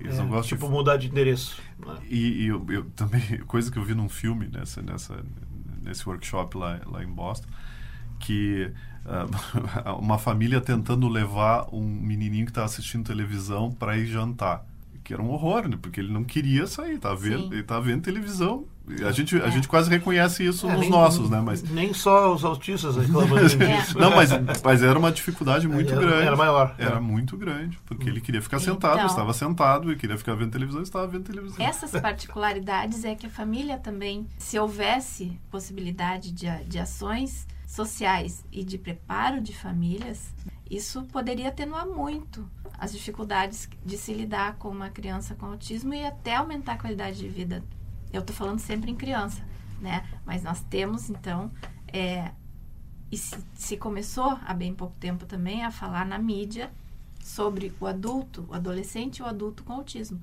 Eles 0.00 0.14
É, 0.16 0.18
não 0.18 0.28
gostam 0.28 0.48
tipo, 0.56 0.66
de... 0.66 0.72
mudar 0.72 0.96
de 0.96 1.06
endereço. 1.06 1.62
né? 1.78 1.94
E, 2.10 2.42
e 2.42 2.46
eu, 2.48 2.66
eu 2.70 2.84
também, 2.96 3.20
coisa 3.46 3.70
que 3.70 3.78
eu 3.78 3.84
vi 3.84 3.94
num 3.94 4.08
filme 4.08 4.48
nessa, 4.48 4.82
nessa, 4.82 5.24
nesse 5.80 6.08
workshop 6.08 6.56
lá, 6.56 6.80
lá 6.86 7.04
em 7.04 7.08
Boston, 7.08 7.46
que 8.18 8.72
ah, 9.06 9.94
uma 10.00 10.18
família 10.18 10.60
tentando 10.60 11.08
levar 11.08 11.68
um 11.72 11.86
menininho 11.86 12.46
que 12.46 12.50
estava 12.50 12.64
assistindo 12.64 13.04
televisão 13.04 13.70
para 13.70 13.96
ir 13.96 14.06
jantar. 14.06 14.64
Que 15.04 15.12
era 15.12 15.22
um 15.22 15.30
horror, 15.30 15.68
né? 15.68 15.78
Porque 15.80 16.00
ele 16.00 16.10
não 16.12 16.24
queria 16.24 16.66
sair, 16.66 16.98
tava 16.98 17.14
vendo, 17.16 17.42
Sim. 17.48 17.52
ele 17.52 17.62
tava 17.62 17.82
vendo 17.82 18.00
televisão. 18.02 18.64
E 18.88 19.02
A 19.04 19.12
gente, 19.12 19.34
a 19.40 19.46
É. 19.46 19.50
gente 19.50 19.66
quase 19.68 19.88
reconhece 19.88 20.44
isso 20.46 20.66
É, 20.68 20.72
nos 20.72 20.80
nem- 20.80 20.90
nossos, 20.90 21.30
né? 21.30 21.40
Mas, 21.40 21.62
Nem 21.62 21.94
só 21.94 22.34
os 22.34 22.44
autistas 22.44 22.96
reclamam 22.96 23.38
disso. 23.46 23.98
não, 23.98 24.10
mas, 24.10 24.30
mas 24.62 24.82
era 24.82 24.98
uma 24.98 25.10
dificuldade 25.12 25.66
muito 25.68 25.90
Era- 25.92 26.00
grande. 26.02 26.26
era 26.26 26.36
maior, 26.36 26.74
Era 26.78 26.96
é. 26.96 27.00
muito 27.00 27.34
grande, 27.36 27.78
porque 27.86 28.08
ele 28.08 28.20
queria 28.20 28.42
ficar 28.42 28.58
Então- 28.58 28.74
sentado, 28.74 29.06
estava 29.06 29.32
sentado, 29.32 29.90
e 29.92 29.96
queria 29.96 30.18
ficar 30.18 30.34
vendo 30.34 30.50
televisão, 30.50 30.82
estava 30.82 31.06
vendo 31.06 31.24
televisão. 31.24 31.64
Essas 31.64 31.92
particularidades 31.92 33.04
é 33.04 33.14
que 33.14 33.26
a 33.26 33.30
família 33.30 33.78
também, 33.78 34.26
se 34.38 34.58
houvesse 34.58 35.38
possibilidade 35.50 36.32
de, 36.32 36.46
a- 36.48 36.62
de 36.66 36.78
ações 36.78 37.46
sociais 37.66 38.44
e 38.52 38.62
de 38.64 38.76
preparo 38.78 39.40
de 39.40 39.54
famílias, 39.56 40.32
isso 40.70 41.02
poderia 41.12 41.48
atenuar 41.48 41.86
muito 41.86 42.46
as 42.78 42.92
dificuldades 42.92 43.68
de 43.84 43.96
se 43.96 44.12
lidar 44.12 44.56
com 44.56 44.68
uma 44.68 44.90
criança 44.90 45.34
com 45.34 45.46
autismo 45.46 45.94
e 45.94 46.04
até 46.04 46.36
aumentar 46.36 46.72
a 46.72 46.78
qualidade 46.78 47.18
de 47.18 47.28
vida. 47.28 47.62
Eu 48.12 48.20
estou 48.20 48.34
falando 48.34 48.58
sempre 48.58 48.90
em 48.90 48.96
criança, 48.96 49.42
né? 49.80 50.04
Mas 50.24 50.42
nós 50.42 50.60
temos, 50.62 51.10
então, 51.10 51.50
é, 51.92 52.32
e 53.10 53.16
se, 53.16 53.36
se 53.54 53.76
começou 53.76 54.38
há 54.44 54.54
bem 54.54 54.74
pouco 54.74 54.96
tempo 54.98 55.26
também 55.26 55.64
a 55.64 55.70
falar 55.70 56.04
na 56.04 56.18
mídia 56.18 56.70
sobre 57.22 57.72
o 57.80 57.86
adulto, 57.86 58.46
o 58.48 58.54
adolescente 58.54 59.18
e 59.18 59.22
o 59.22 59.26
adulto 59.26 59.64
com 59.64 59.72
autismo. 59.72 60.20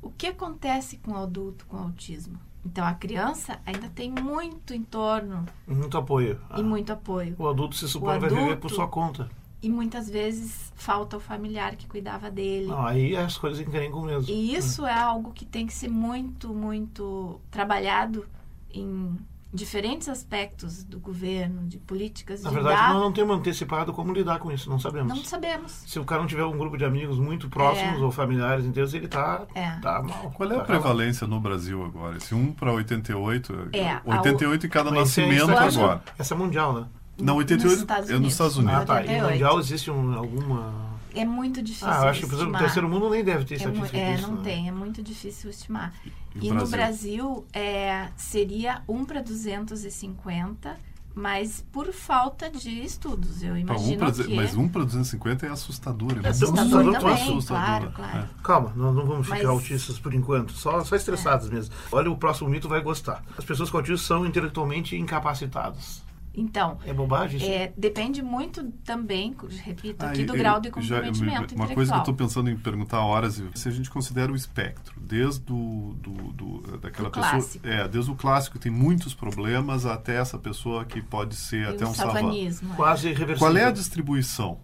O 0.00 0.10
que 0.10 0.28
acontece 0.28 0.96
com 0.98 1.12
o 1.12 1.16
adulto 1.16 1.66
com 1.66 1.76
autismo? 1.76 2.38
Então, 2.64 2.84
a 2.84 2.94
criança 2.94 3.60
ainda 3.64 3.88
tem 3.88 4.10
muito 4.10 4.74
entorno 4.74 5.46
Muito 5.66 5.96
apoio. 5.96 6.40
e 6.56 6.62
muito 6.62 6.92
apoio. 6.92 7.34
O 7.38 7.48
adulto 7.48 7.76
se 7.76 7.88
supõe 7.88 8.18
vai 8.18 8.28
viver 8.28 8.56
por 8.58 8.70
sua 8.70 8.88
conta. 8.88 9.28
E 9.60 9.68
muitas 9.68 10.08
vezes 10.08 10.72
falta 10.76 11.16
o 11.16 11.20
familiar 11.20 11.74
que 11.74 11.86
cuidava 11.88 12.30
dele. 12.30 12.66
Não, 12.68 12.86
aí 12.86 13.16
as 13.16 13.36
coisas 13.36 13.58
encrencam 13.60 14.02
mesmo. 14.02 14.32
E 14.32 14.54
isso 14.54 14.86
é 14.86 14.92
algo 14.96 15.32
que 15.32 15.44
tem 15.44 15.66
que 15.66 15.72
ser 15.74 15.88
muito, 15.88 16.54
muito 16.54 17.40
trabalhado 17.50 18.24
em 18.72 19.16
diferentes 19.52 20.08
aspectos 20.10 20.84
do 20.84 21.00
governo, 21.00 21.66
de 21.66 21.78
políticas 21.78 22.42
Na 22.42 22.50
de 22.50 22.54
verdade, 22.56 22.76
dar- 22.76 22.92
nós 22.92 23.02
não 23.02 23.10
temos 23.12 23.34
antecipado 23.36 23.92
como 23.94 24.12
lidar 24.12 24.38
com 24.38 24.52
isso, 24.52 24.68
não 24.68 24.78
sabemos. 24.78 25.08
Não 25.08 25.24
sabemos. 25.24 25.72
Se 25.86 25.98
o 25.98 26.04
cara 26.04 26.20
não 26.20 26.28
tiver 26.28 26.44
um 26.44 26.56
grupo 26.56 26.76
de 26.76 26.84
amigos 26.84 27.18
muito 27.18 27.48
próximos 27.48 27.98
É. 28.00 28.04
ou 28.04 28.12
familiares 28.12 28.66
inteiros, 28.66 28.92
ele 28.92 29.08
tá, 29.08 29.46
É. 29.54 29.70
tá 29.80 30.02
mal. 30.02 30.30
Qual 30.36 30.52
é 30.52 30.54
a 30.54 30.58
tá 30.58 30.64
prevalência 30.66 31.26
no 31.26 31.40
Brasil 31.40 31.82
agora? 31.82 32.18
Esse 32.18 32.34
1 32.34 32.52
para 32.52 32.70
88? 32.72 33.70
É, 33.72 33.90
a- 33.90 34.02
88 34.04 34.66
em 34.66 34.68
cada 34.68 34.90
Mas 34.90 34.98
é 35.18 35.22
nascimento 35.26 35.50
agora. 35.50 36.02
Essa 36.18 36.34
é 36.34 36.36
mundial, 36.36 36.72
né? 36.74 36.86
Não, 37.20 37.36
88 37.36 37.70
Nos 37.72 37.80
Estados 37.80 38.08
é 38.10 38.12
nos 38.12 38.18
Unidos. 38.18 38.32
Estados 38.32 38.56
Ah, 38.56 38.60
Unidos. 38.60 38.84
tá. 38.86 38.94
E 38.94 38.98
88. 39.00 39.32
mundial 39.32 39.60
existe 39.60 39.90
um, 39.90 40.14
alguma. 40.18 40.88
É 41.14 41.24
muito 41.24 41.62
difícil 41.62 41.88
Ah, 41.88 42.02
eu 42.02 42.08
acho 42.08 42.26
que 42.28 42.34
o 42.34 42.52
terceiro 42.58 42.88
mundo 42.88 43.10
nem 43.10 43.24
deve 43.24 43.44
ter 43.44 43.54
É, 43.54 43.56
estatística 43.56 43.96
é, 43.96 44.14
disso. 44.14 44.28
não 44.28 44.36
né? 44.36 44.44
tem, 44.44 44.68
é 44.68 44.72
muito 44.72 45.02
difícil 45.02 45.50
estimar. 45.50 45.92
E 46.34 46.46
E, 46.46 46.48
no 46.50 46.54
Brasil? 46.66 46.70
Brasil 46.70 47.46
é, 47.52 48.08
seria 48.16 48.82
1 48.86 49.04
para 49.04 49.20
250, 49.22 50.76
mas 51.14 51.64
por 51.72 51.92
falta 51.92 52.48
de 52.48 52.70
estudos. 52.84 53.42
Eu 53.42 53.48
Pra 53.48 53.54
um 53.54 53.58
imagino 53.58 53.98
pra, 53.98 54.12
que... 54.12 54.34
Mas 54.36 54.54
1 54.54 54.68
para 54.68 54.84
250 54.84 55.46
é 55.46 55.50
assustador. 55.50 56.12
É, 56.22 56.26
É 56.26 56.30
assustador 56.30 56.60
assustador, 56.60 56.92
também, 57.00 57.12
assustador. 57.14 57.90
claro, 57.90 57.92
claro. 58.12 58.28
Calma, 58.44 58.72
nós 58.76 58.94
não 58.94 59.04
vamos 59.06 59.26
ficar 59.26 59.38
Mas- 59.38 59.46
autistas 59.46 59.98
por 59.98 60.14
enquanto, 60.14 60.52
só, 60.52 60.84
só 60.84 60.94
estressados 60.94 61.48
mesmo. 61.50 61.74
Olha, 61.90 62.10
o 62.10 62.16
próximo 62.16 62.48
mito 62.48 62.68
vai 62.68 62.80
gostar. 62.80 63.24
As 63.36 63.44
pessoas 63.44 63.70
com 63.70 63.78
autismo 63.78 63.98
são 63.98 64.24
intelectualmente 64.24 64.94
incapacitadas. 64.94 66.06
Então, 66.40 66.78
É 66.86 66.92
bobagem 66.92 67.42
é, 67.42 67.72
depende 67.76 68.22
muito 68.22 68.62
também, 68.84 69.34
repito 69.64 70.04
Ah, 70.04 70.10
aqui, 70.10 70.22
e- 70.22 70.24
do 70.24 70.34
e 70.34 70.38
grau 70.38 70.60
de 70.60 70.68
já- 70.68 70.72
comprometimento 70.74 71.54
Uma 71.54 71.68
coisa 71.68 71.90
que 71.92 71.96
eu 71.98 72.00
estou 72.02 72.14
pensando 72.14 72.48
em 72.50 72.56
perguntar 72.56 73.00
horas, 73.00 73.42
se 73.54 73.68
a 73.68 73.72
gente 73.72 73.90
considera 73.90 74.30
o 74.32 74.36
espectro, 74.36 74.94
desde 75.00 75.40
do, 75.40 75.94
do, 75.94 76.12
do- 76.32 76.78
daquela 76.78 77.08
Do 77.08 77.12
pessoa, 77.14 77.30
clássico. 77.32 77.66
é, 77.66 77.88
desde 77.88 78.10
o 78.10 78.14
clássico 78.14 78.56
que 78.58 78.62
tem 78.62 78.72
muitos 78.72 79.14
problemas 79.14 79.84
até 79.86 80.16
essa 80.16 80.38
pessoa 80.38 80.84
que 80.84 81.02
pode 81.02 81.34
ser 81.34 81.62
E 81.62 81.66
até 81.70 81.84
um 81.86 81.92
savanismo. 81.94 82.72
é. 82.72 82.76
Quase 82.76 83.08
irreversível. 83.08 83.38
Qual 83.38 83.56
é 83.56 83.64
a 83.64 83.70
distribuição? 83.70 84.58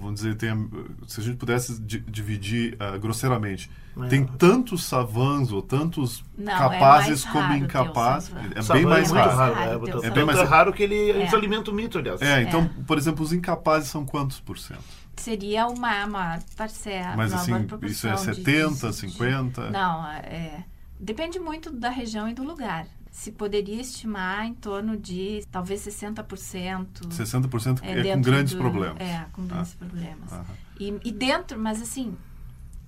Vamos 0.00 0.14
dizer, 0.14 0.36
tem, 0.36 0.68
se 1.06 1.20
a 1.20 1.24
gente 1.24 1.36
pudesse 1.36 1.80
di- 1.80 2.00
dividir 2.00 2.76
ah, 2.80 2.96
grosseiramente, 2.96 3.70
É. 4.00 4.06
tem 4.06 4.24
tantos 4.24 4.84
savants 4.84 5.52
ou 5.52 5.60
tantos 5.60 6.24
Não, 6.36 6.52
é 6.52 6.56
capazes 6.58 7.24
mais 7.24 7.32
como 7.34 7.52
incapazes? 7.54 8.30
É 8.54 8.62
Savant 8.62 8.80
bem 8.82 8.86
mais 8.86 9.10
raro. 9.10 9.30
raro. 9.54 10.02
É. 10.02 10.06
É 10.06 10.10
bem 10.10 10.24
mais 10.24 10.38
é 10.38 10.44
raro 10.44 10.72
que 10.72 10.82
ele, 10.82 10.94
É. 10.94 11.16
eles 11.20 11.34
alimentam 11.34 11.72
o 11.72 11.76
mito, 11.76 11.98
aliás. 11.98 12.22
É, 12.22 12.42
então, 12.42 12.62
É. 12.62 12.82
por 12.86 12.96
exemplo, 12.96 13.24
os 13.24 13.32
incapazes 13.32 13.88
são 13.90 14.04
quantos 14.06 14.40
por 14.40 14.58
cento? 14.58 14.80
Seria 15.16 15.66
uma 15.66 16.06
maior 16.06 16.38
parcela. 16.56 17.16
Mas 17.16 17.32
uma 17.32 17.40
assim, 17.40 17.52
isso 17.52 17.60
é 17.62 17.66
proporção 17.66 18.14
de- 18.14 18.20
70, 18.36 18.88
de- 18.90 18.94
50? 18.96 19.70
Não, 19.70 20.06
é, 20.08 20.64
depende 20.98 21.40
muito 21.40 21.70
da 21.72 21.90
região 21.90 22.28
e 22.28 22.34
do 22.34 22.44
lugar. 22.44 22.86
Se 23.18 23.32
poderia 23.32 23.80
estimar 23.80 24.46
em 24.46 24.54
torno 24.54 24.96
de 24.96 25.44
talvez 25.50 25.80
60%. 25.84 26.86
60% 27.08 27.80
é, 27.82 27.96
com 27.96 28.02
dentro 28.02 28.20
grandes 28.30 28.52
do- 28.54 28.58
problemas. 28.60 29.00
É, 29.00 29.26
com 29.32 29.44
grandes 29.44 29.74
problemas. 29.74 30.32
Aham. 30.32 30.44
E, 30.78 31.00
e 31.04 31.10
dentro, 31.10 31.58
mas 31.58 31.82
assim, 31.82 32.16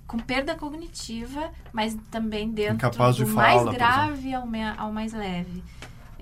com 0.06 0.20
perda 0.20 0.54
cognitiva, 0.54 1.50
mas 1.72 1.96
também 2.12 2.48
dentro 2.48 2.76
Incapaz 2.76 3.16
de 3.16 3.24
do 3.24 3.30
fala, 3.32 3.64
mais 3.64 3.76
grave 3.76 4.32
ao, 4.32 4.46
ao 4.78 4.92
mais 4.92 5.12
leve. 5.12 5.64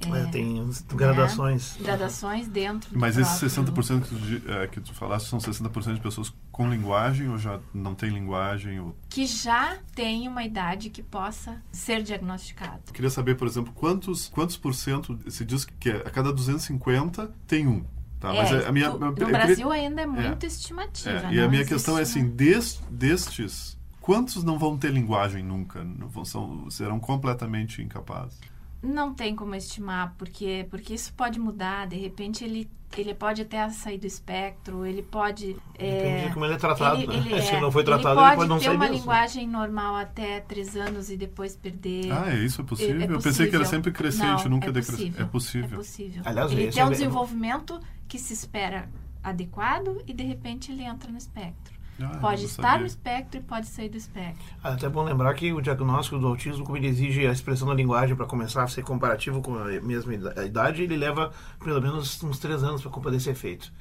É, 0.06 0.26
tem 0.30 0.60
as 0.68 0.80
gradações. 0.82 1.76
Gradações 1.80 2.46
dentro 2.48 2.90
do 2.92 2.98
Mas 2.98 3.16
esses 3.18 3.38
próprio- 3.38 3.72
60% 3.74 4.02
que 4.08 4.40
tu, 4.40 4.50
eh, 4.50 4.66
que 4.68 4.80
tu 4.80 4.94
falaste 4.94 5.26
são 5.28 5.38
60% 5.40 5.94
de 5.94 6.00
pessoas 6.00 6.32
com 6.52 6.68
linguagem 6.68 7.28
ou 7.28 7.38
já 7.38 7.58
não 7.74 7.94
tem 7.94 8.10
linguagem? 8.10 8.80
Ou... 8.80 8.96
que 9.08 9.26
já 9.26 9.76
tem 9.94 10.28
uma 10.28 10.44
idade 10.44 10.90
que 10.90 11.02
possa 11.02 11.62
ser 11.72 12.02
diagnosticado. 12.02 12.80
Eu 12.88 12.92
queria 12.92 13.10
saber, 13.10 13.34
por 13.36 13.46
exemplo, 13.48 13.72
quantos, 13.72 14.28
quantos 14.28 14.56
por 14.56 14.74
cento 14.74 15.18
se 15.30 15.44
diz 15.44 15.64
que 15.64 15.90
a 15.90 16.10
cada 16.10 16.32
250 16.32 17.30
tem 17.46 17.66
um? 17.66 17.84
Tá? 18.20 18.32
Mas 18.34 18.50
É, 18.52 18.66
a 18.66 18.72
minha, 18.72 18.90
tu- 18.90 18.98
no 18.98 19.14
queria- 19.14 19.32
Brasil 19.32 19.70
ainda 19.70 20.02
é 20.02 20.06
muito 20.06 20.44
estimativa. 20.44 21.10
É, 21.28 21.34
e 21.34 21.40
a 21.40 21.48
minha 21.48 21.64
questão 21.64 21.96
é 21.96 22.02
assim, 22.02 22.28
des, 22.28 22.80
destes, 22.90 23.78
quantos 24.00 24.42
não 24.42 24.58
vão 24.58 24.76
ter 24.76 24.90
linguagem 24.92 25.42
nunca? 25.44 25.84
Não 25.84 26.08
vão- 26.08 26.24
são, 26.24 26.68
serão 26.70 26.98
completamente 26.98 27.80
incapazes? 27.80 28.38
Não 28.82 29.12
tem 29.12 29.34
como 29.34 29.54
estimar, 29.54 30.14
porque, 30.16 30.66
porque 30.70 30.94
isso 30.94 31.12
pode 31.14 31.38
mudar. 31.40 31.86
De 31.88 31.96
repente, 31.96 32.44
ele, 32.44 32.70
ele 32.96 33.12
pode 33.12 33.42
até 33.42 33.68
sair 33.70 33.98
do 33.98 34.06
espectro, 34.06 34.86
ele 34.86 35.02
pode... 35.02 35.56
Depende 35.72 35.78
é, 36.24 36.26
de 36.28 36.32
como 36.32 36.44
ele 36.44 36.54
é 36.54 36.56
tratado. 36.58 37.00
ele, 37.02 37.06
né? 37.08 37.16
ele 37.32 37.42
Se 37.42 37.54
é- 37.56 37.60
não 37.60 37.72
foi 37.72 37.82
tratado, 37.82 38.20
ele 38.20 38.26
ele 38.28 38.36
pode 38.36 38.48
não 38.48 38.58
ter 38.58 38.64
sair 38.66 38.76
uma 38.76 38.84
mesmo. 38.84 38.96
linguagem 38.98 39.48
normal 39.48 39.96
até 39.96 40.40
três 40.40 40.76
anos 40.76 41.10
e 41.10 41.16
depois 41.16 41.56
perder. 41.56 42.12
Ah, 42.12 42.30
é 42.32 42.36
isso? 42.36 42.60
É 42.60 42.64
possível? 42.64 43.00
É- 43.00 43.04
é 43.04 43.10
Eu 43.12 43.20
pensei 43.20 43.48
que 43.48 43.54
era 43.56 43.64
possível. 43.64 43.66
sempre 43.66 43.90
crescente, 43.92 44.44
Não, 44.44 44.50
nunca 44.52 44.68
é 44.68 44.72
decrescente. 44.72 44.96
possível. 45.10 45.26
É 45.26 45.28
possível. 45.28 45.70
É 45.72 45.76
possível. 45.76 46.22
Aliás, 46.24 46.52
ele 46.52 46.70
tem 46.70 46.82
é 46.82 46.86
um 46.86 46.90
desenvolvimento 46.90 47.80
que 48.06 48.18
se 48.18 48.32
espera 48.32 48.88
adequado 49.24 50.00
e 50.06 50.12
de 50.14 50.22
repente 50.22 50.70
ele 50.70 50.84
entra 50.84 51.10
no 51.10 51.18
espectro. 51.18 51.76
Ah, 52.00 52.18
pode 52.20 52.44
estar 52.44 52.62
sabia. 52.62 52.80
no 52.80 52.86
espectro 52.86 53.40
e 53.40 53.42
pode 53.42 53.66
sair 53.66 53.88
do 53.88 53.96
espectro. 53.96 54.42
Ah, 54.62 54.74
Até 54.74 54.88
bom 54.88 55.02
lembrar 55.02 55.34
que 55.34 55.52
o 55.52 55.60
diagnóstico 55.60 56.18
do 56.18 56.26
autismo, 56.28 56.64
como 56.64 56.76
ele 56.76 56.86
exige 56.86 57.26
a 57.26 57.32
expressão 57.32 57.66
da 57.66 57.74
linguagem 57.74 58.14
para 58.14 58.24
começar 58.26 58.62
a 58.62 58.68
ser 58.68 58.82
comparativo 58.82 59.42
com 59.42 59.56
a 59.58 59.64
mesma 59.80 60.14
ida- 60.14 60.46
idade, 60.46 60.82
ele 60.82 60.96
leva 60.96 61.32
pelo 61.62 61.80
menos 61.82 62.22
uns 62.22 62.38
três 62.38 62.62
anos 62.62 62.82
para 62.82 62.90
poder 62.90 63.18
ser 63.20 63.34
feito. 63.34 63.72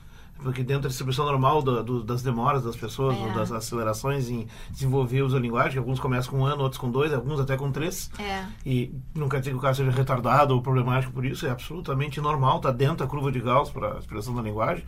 Porque 0.44 0.64
dentro 0.64 0.84
da 0.84 0.90
distribuição 0.90 1.26
normal 1.26 1.62
da- 1.62 1.82
do- 1.82 2.04
das 2.04 2.22
demoras 2.22 2.64
das 2.64 2.76
pessoas, 2.76 3.18
É. 3.18 3.34
das 3.34 3.52
acelerações 3.52 4.30
em 4.30 4.48
desenvolver 4.70 5.22
uso 5.24 5.36
da 5.36 5.42
linguagem, 5.42 5.78
alguns 5.80 6.00
começam 6.00 6.32
com 6.32 6.40
um 6.42 6.46
ano, 6.46 6.62
outros 6.64 6.80
com 6.80 6.90
dois, 6.92 7.12
alguns 7.14 7.40
até 7.40 7.58
com 7.58 7.72
três. 7.72 8.10
É. 8.20 8.46
E 8.66 8.92
quer 9.30 9.40
dizer 9.40 9.52
que 9.52 9.58
o 9.58 9.60
cara 9.62 9.74
seja 9.74 9.92
retardado 9.92 10.54
ou 10.54 10.62
problemático 10.62 11.12
por 11.14 11.26
isso, 11.26 11.46
é 11.46 11.50
absolutamente 11.50 12.22
normal, 12.22 12.58
está 12.58 12.72
dentro 12.72 12.98
da 12.98 13.08
curva 13.08 13.32
de 13.32 13.40
Gauss 13.40 13.70
para 13.70 13.96
a 13.96 14.00
expressão 14.00 14.34
da 14.36 14.42
linguagem. 14.42 14.84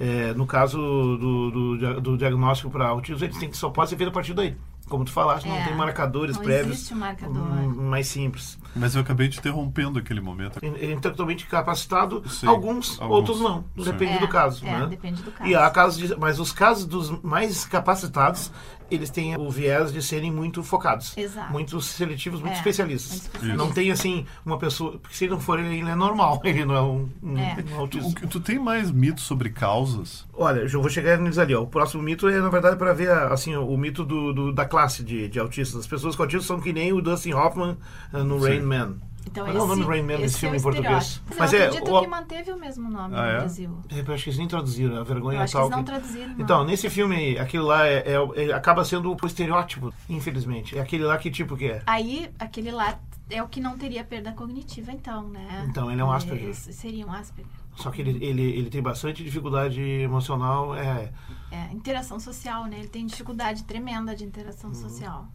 É, 0.00 0.32
no 0.34 0.46
caso 0.46 0.76
do, 0.78 1.50
do, 1.50 2.00
do 2.00 2.16
diagnóstico 2.18 2.70
para 2.70 2.88
autismo, 2.88 3.24
ele 3.24 3.34
tem 3.38 3.48
que 3.50 3.56
só 3.56 3.70
pode 3.70 3.90
ser 3.90 3.96
feito 3.96 4.08
a 4.08 4.12
partir 4.12 4.34
daí. 4.34 4.56
Como 4.88 5.04
tu 5.04 5.10
falaste, 5.12 5.46
não 5.48 5.56
É, 5.56 5.64
tem 5.64 5.74
marcadores 5.74 6.36
não 6.36 6.42
prévios 6.44 6.76
existe 6.76 6.92
um 6.94 6.98
marcador. 6.98 7.42
mais 7.74 8.06
simples. 8.06 8.58
Mas 8.76 8.94
eu 8.94 9.00
acabei 9.00 9.28
te 9.28 9.38
interrompendo 9.38 9.98
aquele 9.98 10.20
momento. 10.20 10.58
Ele 10.62 10.86
é 10.86 10.92
intelectualmente 10.92 11.46
capacitado, 11.46 12.22
Sim, 12.28 12.46
alguns, 12.46 13.00
alguns. 13.00 13.16
outros 13.16 13.40
não. 13.40 13.64
Sim. 13.78 13.84
Depende 13.84 14.12
É, 14.14 14.18
do 14.18 14.28
caso. 14.28 14.66
é, 14.66 14.80
né? 14.80 14.86
depende 14.86 15.22
do 15.22 15.30
caso. 15.32 15.48
E 15.48 15.54
há 15.54 15.70
casos 15.70 15.98
de, 16.08 16.16
mas 16.18 16.38
os 16.38 16.52
casos 16.52 16.84
dos 16.84 17.10
mais 17.22 17.64
capacitados, 17.64 18.50
eles 18.90 19.10
têm 19.10 19.36
o 19.36 19.50
viés 19.50 19.92
de 19.92 20.02
serem 20.02 20.30
muito 20.30 20.62
focados. 20.62 21.16
Exato. 21.16 21.52
Muito 21.52 21.80
seletivos, 21.80 22.40
muito 22.40 22.52
É, 22.54 22.56
especialistas. 22.56 23.30
Não 23.42 23.72
tem 23.72 23.90
assim 23.90 24.24
uma 24.44 24.58
pessoa. 24.58 24.98
Porque 24.98 25.14
se 25.16 25.24
ele 25.24 25.32
não 25.32 25.40
for, 25.40 25.58
ele, 25.58 25.78
ele 25.78 25.90
é 25.90 25.94
normal. 25.94 26.40
Ele 26.44 26.64
não 26.64 26.74
é 26.74 26.82
um, 26.82 27.08
um, 27.22 27.38
É. 27.38 27.56
um 27.58 27.62
Tu, 27.62 27.74
autista. 27.76 28.20
que- 28.20 28.26
tu 28.26 28.40
tem 28.40 28.58
mais 28.58 28.90
mitos 28.90 29.24
sobre 29.24 29.50
causas? 29.50 30.26
Olha, 30.32 30.60
eu 30.60 30.80
vou 30.80 30.88
chegar 30.90 31.18
neles 31.18 31.38
ali. 31.38 31.54
Ó. 31.54 31.62
O 31.62 31.66
próximo 31.66 32.02
mito 32.02 32.28
é, 32.28 32.40
na 32.40 32.48
verdade, 32.48 32.76
para 32.76 32.92
ver 32.92 33.10
assim, 33.10 33.56
o 33.56 33.76
mito 33.76 34.04
do, 34.04 34.32
do- 34.32 34.52
da 34.52 34.64
classe 34.64 35.02
de, 35.02 35.28
de 35.28 35.38
autistas. 35.38 35.80
As 35.80 35.86
pessoas 35.86 36.14
com 36.16 36.22
autismo 36.22 36.42
são 36.44 36.60
que 36.60 36.72
nem 36.72 36.92
o 36.92 37.00
Dustin 37.00 37.32
Hoffman 37.32 37.76
eh, 38.12 38.22
no 38.22 38.38
Sim. 38.40 38.46
Rain 38.48 38.60
Man. 38.62 38.94
Então, 39.26 39.44
Qual 39.46 39.56
é 39.56 39.60
o 39.60 39.66
nome 39.66 39.80
esse- 39.80 39.90
Rain 39.90 40.02
Man 40.02 40.08
nesse 40.08 40.24
esse 40.24 40.38
filme 40.38 40.56
é 40.56 40.58
em 40.58 40.62
português? 40.62 41.22
Mas 41.38 41.52
eu 41.52 41.58
é, 41.60 41.66
acredito 41.66 41.92
o- 41.94 42.00
que 42.02 42.06
manteve 42.06 42.52
o 42.52 42.58
mesmo 42.58 42.88
nome 42.90 43.14
Ah, 43.16 43.22
no 43.22 43.28
é? 43.28 43.36
Brasil. 43.38 43.78
É, 43.90 44.00
Eu 44.00 44.14
acho 44.14 44.24
que 44.24 44.30
eles 44.30 44.38
nem 44.38 44.48
traduziram, 44.48 44.96
a 44.98 45.02
vergonha 45.02 45.38
Eu 45.38 45.42
acho 45.42 45.52
que 45.52 45.58
tal. 45.58 45.66
eles 45.66 45.76
não 45.76 45.84
que- 45.84 45.90
traduziram. 45.90 46.28
não. 46.34 46.40
Então, 46.40 46.64
nesse 46.64 46.90
filme, 46.90 47.38
aquilo 47.38 47.66
lá 47.66 47.86
é, 47.86 48.04
é- 48.12 48.44
é- 48.44 48.52
acaba 48.52 48.84
sendo 48.84 49.16
o 49.20 49.26
estereótipo, 49.26 49.92
infelizmente. 50.08 50.76
É 50.78 50.80
aquele 50.80 51.04
lá 51.04 51.16
que 51.18 51.30
tipo 51.30 51.56
que 51.56 51.66
é. 51.66 51.82
Aí, 51.86 52.30
aquele 52.38 52.70
lá 52.70 52.98
é 53.30 53.42
o 53.42 53.48
que 53.48 53.60
não 53.60 53.76
teria 53.78 54.04
perda 54.04 54.32
cognitiva, 54.32 54.92
então, 54.92 55.28
né? 55.28 55.66
Então, 55.68 55.90
ele 55.90 56.00
é 56.00 56.04
um 56.04 56.12
Asperger. 56.12 56.50
Esse 56.50 56.72
Seria 56.72 57.06
um 57.06 57.12
Asperger. 57.12 57.50
Só 57.76 57.90
que 57.90 58.00
ele, 58.02 58.24
ele, 58.24 58.42
ele 58.42 58.70
tem 58.70 58.80
bastante 58.80 59.24
dificuldade 59.24 59.80
emocional. 59.80 60.76
É, 60.76 61.10
É, 61.50 61.72
interação 61.72 62.18
social, 62.20 62.64
né? 62.66 62.78
Ele 62.80 62.88
tem 62.88 63.06
dificuldade 63.06 63.62
tremenda 63.64 64.14
de 64.14 64.24
interação 64.24 64.70
Uhum. 64.70 64.74
social. 64.76 65.28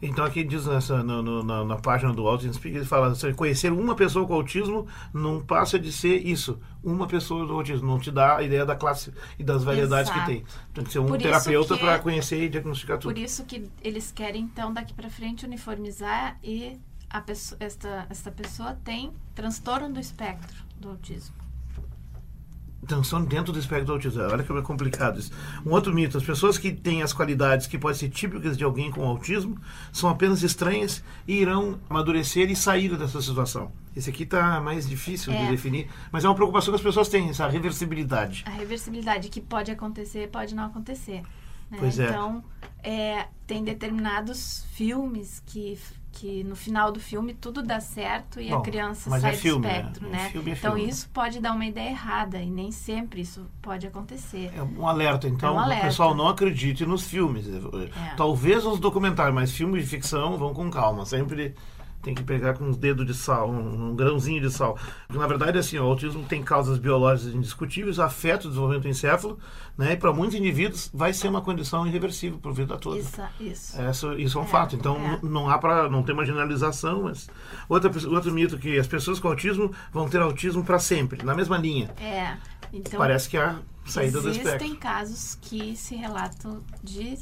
Então 0.00 0.24
aqui 0.24 0.44
diz 0.44 0.64
nessa, 0.66 1.02
no- 1.02 1.22
no- 1.22 1.42
na, 1.42 1.64
na 1.64 1.76
página 1.76 2.12
do 2.12 2.26
Autism 2.28 2.52
Speak, 2.52 2.76
ele 2.76 2.84
fala, 2.84 3.14
"Se 3.14 3.32
conhecer 3.34 3.72
uma 3.72 3.94
pessoa 3.96 4.26
com 4.26 4.34
autismo 4.34 4.86
não 5.12 5.40
passa 5.40 5.78
de 5.78 5.90
ser 5.90 6.24
isso, 6.24 6.58
uma 6.84 7.06
pessoa 7.08 7.44
do 7.46 7.52
autismo, 7.54 7.88
não 7.88 7.98
te 7.98 8.10
dá 8.10 8.36
a 8.36 8.42
ideia 8.42 8.64
da 8.64 8.76
classe 8.76 9.12
e 9.38 9.42
das 9.42 9.64
variedades 9.64 10.10
Exato. 10.10 10.26
que 10.26 10.32
tem. 10.36 10.44
Tem 10.72 10.84
que 10.84 10.92
ser 10.92 11.00
um 11.00 11.06
Por 11.06 11.18
terapeuta 11.18 11.76
para 11.76 11.98
conhecer 11.98 12.42
e 12.44 12.48
diagnosticar 12.48 12.98
tudo. 12.98 13.12
Por 13.12 13.18
isso 13.20 13.44
que 13.44 13.68
eles 13.82 14.12
querem, 14.12 14.42
então, 14.42 14.72
daqui 14.72 14.94
pra 14.94 15.10
frente, 15.10 15.44
uniformizar 15.44 16.38
e 16.44 16.78
a 17.10 17.20
pessoa, 17.20 17.56
esta, 17.60 18.06
esta 18.08 18.30
pessoa 18.30 18.74
tem 18.84 19.12
transtorno 19.34 19.92
do 19.92 19.98
espectro 19.98 20.62
do 20.78 20.90
autismo. 20.90 21.34
Transtorno 22.88 23.26
dentro 23.26 23.52
do 23.52 23.58
espectro 23.58 23.86
do 23.86 23.92
autismo. 23.92 24.22
Olha 24.22 24.42
como 24.42 24.58
é 24.58 24.62
complicado 24.62 25.18
isso. 25.20 25.30
Um 25.64 25.70
outro 25.72 25.92
mito: 25.94 26.16
as 26.16 26.24
pessoas 26.24 26.56
que 26.58 26.72
têm 26.72 27.02
as 27.02 27.12
qualidades 27.12 27.66
que 27.66 27.78
podem 27.78 27.98
ser 27.98 28.08
típicas 28.08 28.56
de 28.56 28.64
alguém 28.64 28.90
com 28.90 29.06
autismo 29.06 29.56
são 29.92 30.08
apenas 30.08 30.42
estranhas 30.42 31.04
e 31.26 31.34
irão 31.34 31.78
amadurecer 31.90 32.50
e 32.50 32.56
sair 32.56 32.96
dessa 32.96 33.20
situação. 33.20 33.70
Esse 33.94 34.08
aqui 34.10 34.22
está 34.22 34.60
mais 34.60 34.88
difícil 34.88 35.32
de 35.32 35.38
É. 35.38 35.50
definir, 35.50 35.88
mas 36.10 36.24
é 36.24 36.28
uma 36.28 36.34
preocupação 36.34 36.72
que 36.72 36.76
as 36.76 36.82
pessoas 36.82 37.08
têm, 37.08 37.28
essa 37.28 37.46
reversibilidade. 37.46 38.42
A 38.46 38.50
reversibilidade 38.50 39.28
que 39.28 39.40
pode 39.40 39.70
acontecer, 39.70 40.28
pode 40.28 40.54
não 40.54 40.64
acontecer. 40.64 41.22
né? 41.70 41.76
Pois 41.78 41.98
é. 41.98 42.06
Então, 42.08 42.42
é, 42.82 43.26
tem 43.46 43.64
determinados 43.64 44.64
filmes 44.72 45.42
que, 45.46 45.78
que 46.12 46.44
no 46.44 46.54
final 46.54 46.92
do 46.92 47.00
filme 47.00 47.34
tudo 47.34 47.62
dá 47.62 47.80
certo 47.80 48.40
e 48.40 48.50
Bom, 48.50 48.56
a 48.58 48.62
criança 48.62 49.10
sai 49.18 49.32
é 49.32 49.36
filme, 49.36 49.62
do 49.62 49.68
né? 49.68 49.76
espectro, 49.78 50.08
né? 50.08 50.28
filme 50.30 50.50
é 50.50 50.54
então, 50.54 50.74
filme. 50.74 50.88
isso 50.90 51.08
pode 51.12 51.40
dar 51.40 51.52
uma 51.52 51.66
ideia 51.66 51.90
errada 51.90 52.38
e 52.40 52.50
nem 52.50 52.70
sempre 52.70 53.20
isso 53.22 53.46
pode 53.60 53.86
acontecer. 53.86 54.52
É 54.54 54.62
um 54.62 54.86
alerta, 54.86 55.26
então, 55.28 55.50
É 55.50 55.52
um 55.52 55.58
alerta. 55.60 55.84
o 55.84 55.88
pessoal 55.88 56.14
não 56.14 56.28
acredite 56.28 56.86
nos 56.86 57.06
filmes. 57.06 57.46
É. 57.48 58.14
Talvez 58.16 58.64
nos 58.64 58.78
documentários, 58.78 59.34
mas 59.34 59.50
filmes 59.52 59.84
de 59.84 59.90
ficção 59.90 60.36
vão 60.36 60.54
com 60.54 60.70
calma. 60.70 61.04
Sempre 61.04 61.54
tem 62.02 62.14
que 62.14 62.22
pegar 62.22 62.54
com 62.54 62.64
uns 62.64 62.76
dedos 62.76 63.04
de 63.06 63.14
sal, 63.14 63.50
um, 63.50 63.90
um 63.90 63.96
grãozinho 63.96 64.40
de 64.40 64.50
sal. 64.50 64.78
Porque, 65.06 65.18
na 65.20 65.26
verdade, 65.26 65.58
assim, 65.58 65.78
o 65.78 65.82
autismo 65.84 66.24
tem 66.24 66.42
causas 66.42 66.78
biológicas 66.78 67.34
indiscutíveis, 67.34 67.98
afeta 67.98 68.46
o 68.46 68.48
desenvolvimento 68.48 68.82
do 68.84 68.88
encéfalo, 68.88 69.38
né? 69.76 69.92
E 69.92 69.96
para 69.96 70.12
muitos 70.12 70.36
indivíduos 70.36 70.90
vai 70.94 71.12
ser 71.12 71.28
uma 71.28 71.40
condição 71.42 71.86
irreversível 71.86 72.38
por 72.38 72.52
vida 72.52 72.76
toda. 72.78 72.98
Isso, 72.98 73.22
isso. 73.40 73.80
Essa, 73.80 74.14
isso 74.14 74.38
é 74.38 74.40
um 74.40 74.44
É, 74.44 74.48
fato. 74.48 74.76
Então 74.76 74.96
é. 74.96 75.18
não 75.22 75.48
há 75.50 75.58
para 75.58 75.88
não 75.88 76.02
ter 76.02 76.12
uma 76.12 76.24
generalização, 76.24 77.02
mas 77.02 77.28
outra, 77.68 77.90
outro 78.08 78.32
mito 78.32 78.58
que 78.58 78.78
as 78.78 78.86
pessoas 78.86 79.18
com 79.18 79.28
autismo 79.28 79.72
vão 79.92 80.08
ter 80.08 80.20
autismo 80.20 80.64
para 80.64 80.78
sempre, 80.78 81.24
na 81.24 81.34
mesma 81.34 81.58
linha. 81.58 81.90
É. 82.00 82.36
Então, 82.72 82.98
Parece 82.98 83.28
que 83.28 83.36
há 83.36 83.56
saída 83.92 84.20
do 84.20 84.28
existem 84.28 84.52
espectro. 84.54 84.76
casos 84.78 85.38
que 85.40 85.76
se 85.76 85.94
relatam 85.96 86.62
de 86.82 87.18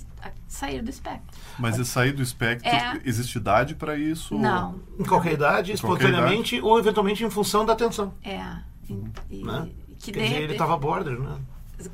sair 0.48 0.82
do 0.82 0.90
espectro. 0.90 1.38
Mas 1.58 1.78
esse 1.78 1.90
sair 1.90 2.12
do 2.12 2.22
espectro, 2.22 2.68
É. 2.68 3.00
existe 3.04 3.38
idade 3.38 3.74
para 3.74 3.96
isso? 3.96 4.36
Não. 4.38 4.80
Em 4.98 5.04
qualquer 5.04 5.32
idade, 5.34 5.72
Em 5.72 5.76
qualquer 5.76 6.04
espontaneamente 6.08 6.60
ou 6.60 6.78
eventualmente 6.78 7.24
em 7.24 7.30
função 7.30 7.64
da 7.64 7.72
atenção. 7.72 8.12
É. 8.22 8.40
E, 8.88 8.92
e- 9.30 9.44
Né? 9.44 9.70
que 9.98 10.12
Quer 10.12 10.20
de 10.20 10.24
dizer, 10.24 10.24
ele 10.24 10.34
repente- 10.42 10.52
estava 10.52 10.76
border, 10.76 11.18
né? 11.18 11.38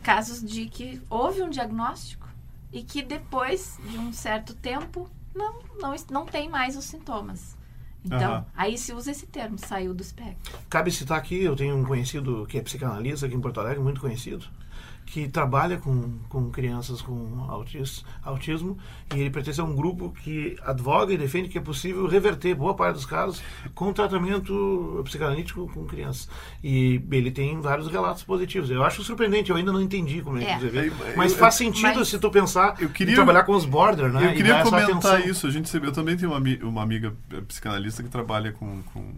casos 0.03 0.43
de 0.43 0.67
que 0.67 1.01
houve 1.11 1.43
um 1.43 1.49
diagnóstico 1.51 2.29
e 2.73 2.83
que 2.83 3.03
depois 3.03 3.79
de 3.89 3.99
um 3.99 4.13
certo 4.13 4.55
tempo 4.55 5.09
não, 5.35 5.61
não, 5.81 5.95
não 6.11 6.27
tem 6.27 6.49
mais 6.49 6.77
os 6.77 6.85
sintomas. 6.85 7.57
Então, 8.05 8.19
Aham. 8.33 8.47
aí 8.57 8.77
se 8.77 8.93
usa 8.93 9.13
esse 9.13 9.27
termo, 9.27 9.57
saiu 9.59 9.95
do 9.95 10.03
espectro. 10.03 10.59
Cabe 10.69 10.91
citar 10.91 11.17
aqui, 11.19 11.41
eu 11.43 11.55
tenho 11.55 11.77
um 11.77 11.85
conhecido 11.85 12.45
que 12.49 12.59
é 12.59 12.61
psicanalista 12.63 13.27
aqui 13.27 13.35
em 13.37 13.41
Porto 13.41 13.61
Alegre, 13.61 13.81
muito 13.83 14.01
conhecido, 14.01 14.45
que 15.05 15.29
trabalha 15.29 15.77
com, 15.77 16.19
com 16.29 16.51
crianças 16.51 17.03
com 17.03 17.45
autis, 17.49 18.03
autismo 18.23 18.79
e 19.15 19.21
ele 19.21 19.29
pertence 19.31 19.61
a 19.61 19.65
um 19.65 19.75
grupo 19.77 20.11
que 20.23 20.57
advoga 20.65 21.13
e 21.13 21.19
defende 21.19 21.51
que 21.51 21.59
é 21.59 21.61
possível 21.61 22.07
reverter 22.07 22.55
boa 22.55 22.75
parte 22.75 22.95
dos 22.95 23.05
casos 23.05 23.43
com 23.75 23.93
tratamento 23.93 25.01
psicanalítico 25.05 25.69
com 25.75 25.85
crianças. 25.87 26.29
E 26.65 27.03
ele 27.11 27.31
tem 27.31 27.61
vários 27.61 27.89
relatos 27.89 28.23
positivos. 28.23 28.71
Eu 28.71 28.83
acho 28.83 29.03
surpreendente, 29.03 29.51
eu 29.51 29.57
ainda 29.57 29.71
não 29.73 29.83
entendi 29.83 30.23
como 30.23 30.39
é 30.39 30.45
que 30.45 30.51
É. 30.51 30.59
você 30.59 30.69
vê. 30.69 30.89
Eu- 30.89 30.95
Mas 31.17 31.33
eu- 31.33 31.39
faz 31.39 31.57
sentido 31.57 31.97
mas- 31.99 32.09
se 32.09 32.19
tu 32.19 32.31
pensar 32.31 32.77
Eu 32.81 32.89
queria- 32.89 33.13
em 33.13 33.17
trabalhar 33.17 33.43
com 33.45 33.53
os 33.53 33.67
border, 33.67 34.11
né? 34.11 34.31
Eu 34.31 34.35
queria 34.35 34.63
comentar 34.63 35.27
isso. 35.27 35.47
A 35.47 35.51
gente, 35.51 35.75
eu 35.77 35.93
também 35.93 36.17
tenho 36.17 36.31
uma, 36.33 36.41
uma 36.69 36.83
amiga 36.83 37.15
psicanalista 37.49 38.03
que 38.03 38.09
trabalha 38.09 38.53
com, 38.53 38.83
com, 38.95 39.13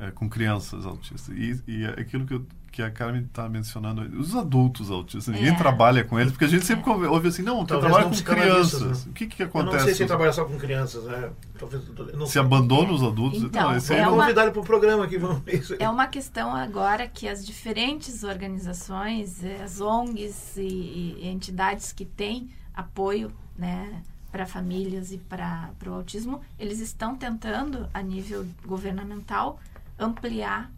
eh, 0.00 0.10
com 0.12 0.28
crianças 0.28 0.86
autistas. 0.86 1.28
E, 1.36 1.60
e 1.66 1.84
é 1.84 2.00
aquilo 2.00 2.24
que, 2.26 2.34
eu- 2.34 2.46
que 2.72 2.82
a 2.82 2.90
Carmen 2.90 3.22
está 3.22 3.48
mencionando, 3.48 4.00
os 4.18 4.34
adultos 4.34 4.90
autistas, 4.90 5.26
ninguém 5.34 5.50
É. 5.52 5.54
trabalha 5.56 6.02
com 6.02 6.18
eles, 6.18 6.32
porque 6.32 6.46
a 6.46 6.48
gente 6.48 6.64
sempre 6.64 6.88
ouve- 6.90 7.06
ouve 7.06 7.28
assim, 7.28 7.42
não, 7.42 7.64
tu 7.66 7.78
trabalha 7.78 8.06
com 8.08 8.16
crianças. 8.22 9.04
né? 9.04 9.10
O 9.10 9.12
que, 9.12 9.26
que 9.26 9.42
Eu 9.42 9.46
acontece? 9.46 9.76
não 9.76 9.84
sei 9.84 9.94
se 9.94 10.06
trabalha 10.06 10.32
só 10.32 10.44
com 10.46 10.56
crianças, 10.58 11.04
né? 11.04 11.30
Talvez, 11.58 11.82
eu 11.86 12.16
não 12.16 12.26
Se 12.26 12.32
sei. 12.32 12.40
abandona 12.40 12.90
os 12.92 13.02
adultos? 13.02 13.42
Então, 13.42 13.70
não, 13.70 13.76
esse 13.76 13.92
é 13.94 14.02
não- 14.02 14.14
uma- 14.14 14.22
convidar 14.22 14.42
ele 14.44 14.50
para 14.52 14.60
o 14.60 14.64
programa 14.64 15.04
aqui, 15.04 15.18
vamos 15.18 15.42
ver 15.44 15.58
isso 15.60 15.74
aí. 15.74 15.78
É 15.82 15.88
uma 15.90 16.06
questão 16.06 16.56
agora 16.56 17.06
que 17.06 17.28
as 17.28 17.44
diferentes 17.46 18.24
organizações, 18.24 19.44
eh, 19.44 19.60
as 19.62 19.80
ONGs 19.80 20.56
e, 20.56 21.18
e 21.20 21.28
entidades 21.28 21.92
que 21.92 22.04
têm 22.06 22.48
apoio 22.74 23.30
né, 23.56 24.02
para 24.32 24.46
famílias 24.46 25.12
e 25.12 25.18
para 25.18 25.68
o 25.86 25.90
autismo, 25.92 26.40
eles 26.58 26.80
estão 26.80 27.14
tentando, 27.14 27.86
a 27.92 28.00
nível 28.00 28.46
governamental, 28.66 29.60
ampliar 29.98 30.70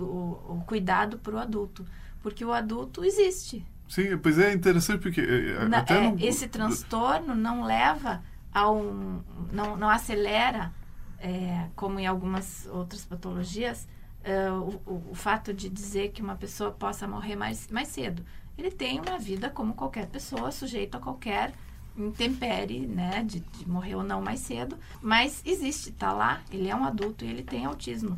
o, 0.00 0.04
o- 0.04 0.56
o 0.58 0.64
cuidado 0.66 1.18
para 1.18 1.34
o 1.34 1.38
adulto. 1.38 1.84
Porque 2.22 2.44
o 2.44 2.52
adulto 2.52 3.04
existe. 3.04 3.64
Sim, 3.88 4.16
pois 4.18 4.38
é 4.38 4.52
interessante 4.52 5.00
porque 5.02 5.20
eh, 5.20 5.68
Na- 5.68 5.78
até 5.78 5.96
é, 6.06 6.10
no- 6.10 6.16
esse 6.20 6.46
transtorno 6.48 7.34
não 7.34 7.62
leva 7.64 8.22
a 8.52 8.70
um. 8.70 9.20
não, 9.52 9.76
não 9.76 9.88
acelera, 9.90 10.72
é, 11.18 11.66
como 11.76 11.98
em 11.98 12.06
algumas 12.06 12.66
outras 12.66 13.04
patologias, 13.04 13.86
é, 14.24 14.50
o, 14.50 14.80
o- 14.86 15.02
o 15.10 15.14
fato 15.14 15.52
de 15.52 15.68
dizer 15.68 16.10
que 16.12 16.22
uma 16.22 16.36
pessoa 16.36 16.70
possa 16.70 17.06
morrer 17.08 17.36
mais, 17.36 17.68
mais 17.68 17.88
cedo. 17.88 18.24
Ele 18.56 18.70
tem 18.70 19.00
uma 19.00 19.18
vida 19.18 19.50
como 19.50 19.74
qualquer 19.74 20.06
pessoa, 20.06 20.50
sujeito 20.52 20.96
a 20.96 21.00
qualquer 21.00 21.52
intempérie, 21.96 22.86
né, 22.86 23.22
de, 23.22 23.40
de 23.40 23.68
morrer 23.68 23.94
ou 23.96 24.02
não 24.02 24.22
mais 24.22 24.40
cedo, 24.40 24.76
mas 25.02 25.42
existe, 25.44 25.90
está 25.90 26.12
lá, 26.12 26.40
ele 26.50 26.68
é 26.68 26.74
um 26.74 26.84
adulto 26.84 27.24
e 27.24 27.28
ele 27.28 27.42
tem 27.42 27.64
autismo. 27.66 28.16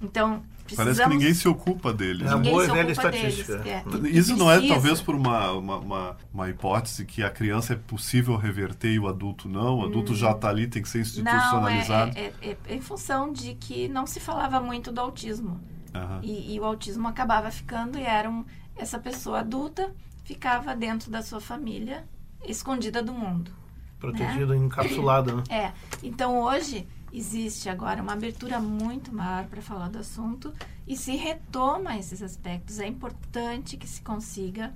Então, 0.00 0.42
precisamos... 0.66 0.96
Parece 0.98 1.10
que 1.10 1.16
ninguém 1.16 1.34
se 1.34 1.48
ocupa 1.48 1.92
dele. 1.92 2.24
É 2.24 2.28
a 2.28 2.36
né? 2.36 2.50
boa 2.50 2.64
e 2.64 2.70
velha 2.70 2.92
estatística. 2.92 3.58
deles, 3.58 4.04
é. 4.04 4.08
Isso 4.10 4.36
não 4.36 4.50
é 4.50 4.66
talvez 4.66 5.00
por 5.00 5.14
uma, 5.14 5.52
uma, 5.52 5.76
uma, 5.78 6.16
uma 6.32 6.50
hipótese 6.50 7.04
que 7.04 7.22
a 7.22 7.30
criança 7.30 7.72
é 7.72 7.76
possível 7.76 8.36
reverter 8.36 8.92
e 8.92 8.98
o 8.98 9.08
adulto 9.08 9.48
não? 9.48 9.78
O 9.78 9.84
adulto 9.86 10.14
já 10.14 10.32
está 10.32 10.48
ali, 10.48 10.66
tem 10.66 10.82
que 10.82 10.88
ser 10.88 10.98
Não, 10.98 11.32
é, 11.32 11.36
institucionalizado. 11.36 12.18
é, 12.18 12.32
é- 12.42 12.56
é 12.68 12.74
em 12.74 12.80
função 12.80 13.32
de 13.32 13.54
que 13.54 13.88
não 13.88 14.06
se 14.06 14.20
falava 14.20 14.60
muito 14.60 14.92
do 14.92 15.00
autismo. 15.00 15.60
Aham. 15.94 16.20
E, 16.22 16.54
e 16.54 16.60
o 16.60 16.64
autismo 16.64 17.08
acabava 17.08 17.50
ficando 17.50 17.98
e 17.98 18.02
era 18.02 18.28
um, 18.28 18.44
essa 18.76 18.98
pessoa 18.98 19.40
adulta 19.40 19.94
ficava 20.24 20.74
dentro 20.74 21.10
da 21.10 21.22
sua 21.22 21.40
família, 21.40 22.04
escondida 22.44 23.02
do 23.02 23.12
mundo. 23.12 23.50
Protegido, 23.98 24.54
encapsulado, 24.54 25.36
né? 25.36 25.42
É. 25.48 25.72
Então 26.02 26.38
hoje 26.42 26.86
existe 27.18 27.68
agora 27.68 28.02
uma 28.02 28.12
abertura 28.12 28.60
muito 28.60 29.12
maior 29.14 29.46
para 29.46 29.62
falar 29.62 29.88
do 29.88 29.98
assunto 29.98 30.52
e 30.86 30.96
se 30.96 31.16
retoma 31.16 31.96
esses 31.96 32.20
aspectos. 32.22 32.78
É 32.78 32.86
importante 32.86 33.76
que 33.76 33.86
se 33.88 34.02
consiga, 34.02 34.72